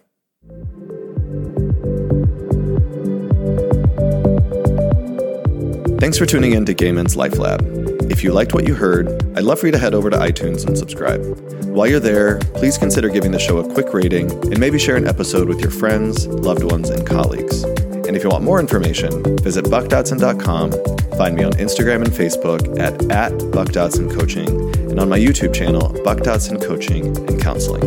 Thanks 5.98 6.18
for 6.18 6.26
tuning 6.26 6.52
in 6.52 6.64
to 6.66 6.74
Gay 6.74 6.92
Men's 6.92 7.16
Life 7.16 7.38
Lab. 7.38 7.79
If 8.10 8.24
you 8.24 8.32
liked 8.32 8.52
what 8.54 8.66
you 8.66 8.74
heard, 8.74 9.06
I'd 9.36 9.44
love 9.44 9.60
for 9.60 9.66
you 9.66 9.72
to 9.72 9.78
head 9.78 9.94
over 9.94 10.10
to 10.10 10.16
iTunes 10.16 10.66
and 10.66 10.76
subscribe. 10.76 11.24
While 11.66 11.86
you're 11.86 12.00
there, 12.00 12.40
please 12.54 12.76
consider 12.76 13.08
giving 13.08 13.30
the 13.30 13.38
show 13.38 13.58
a 13.58 13.72
quick 13.72 13.94
rating 13.94 14.28
and 14.30 14.58
maybe 14.58 14.80
share 14.80 14.96
an 14.96 15.06
episode 15.06 15.48
with 15.48 15.60
your 15.60 15.70
friends, 15.70 16.26
loved 16.26 16.64
ones, 16.64 16.90
and 16.90 17.06
colleagues. 17.06 17.62
And 17.62 18.16
if 18.16 18.24
you 18.24 18.28
want 18.28 18.42
more 18.42 18.58
information, 18.58 19.22
visit 19.38 19.66
buckdodson.com, 19.66 20.72
find 21.16 21.36
me 21.36 21.44
on 21.44 21.52
Instagram 21.52 22.04
and 22.04 22.12
Facebook 22.12 22.80
at, 22.80 22.94
at 23.12 23.32
buckdodsoncoaching, 23.52 24.90
and 24.90 24.98
on 24.98 25.08
my 25.08 25.18
YouTube 25.18 25.54
channel, 25.54 25.96
Buck 26.02 26.18
Dodson 26.18 26.58
Coaching 26.58 27.16
and 27.28 27.40
Counseling. 27.40 27.84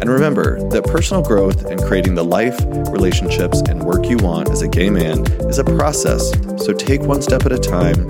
And 0.00 0.08
remember 0.08 0.66
that 0.70 0.84
personal 0.84 1.22
growth 1.22 1.66
and 1.66 1.80
creating 1.82 2.14
the 2.14 2.24
life, 2.24 2.58
relationships, 2.90 3.60
and 3.68 3.84
work 3.84 4.06
you 4.06 4.16
want 4.16 4.48
as 4.48 4.62
a 4.62 4.68
gay 4.68 4.88
man 4.88 5.26
is 5.42 5.58
a 5.58 5.64
process. 5.64 6.32
So 6.56 6.72
take 6.72 7.02
one 7.02 7.20
step 7.20 7.44
at 7.44 7.52
a 7.52 7.58
time, 7.58 8.08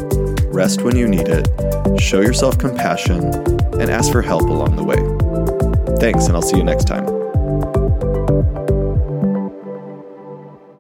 rest 0.53 0.83
when 0.83 0.97
you 0.97 1.09
need 1.09 1.29
it, 1.29 1.49
show 2.01 2.21
yourself 2.21 2.59
compassion, 2.59 3.25
and 3.81 3.91
ask 3.91 4.13
for 4.13 4.23
help 4.23 4.43
along 4.43 4.77
the 4.77 4.85
way. 4.85 4.99
Thanks, 5.99 6.27
and 6.27 6.37
I'll 6.37 6.43
see 6.43 6.57
you 6.57 6.65
next 6.65 6.85
time. 6.85 7.12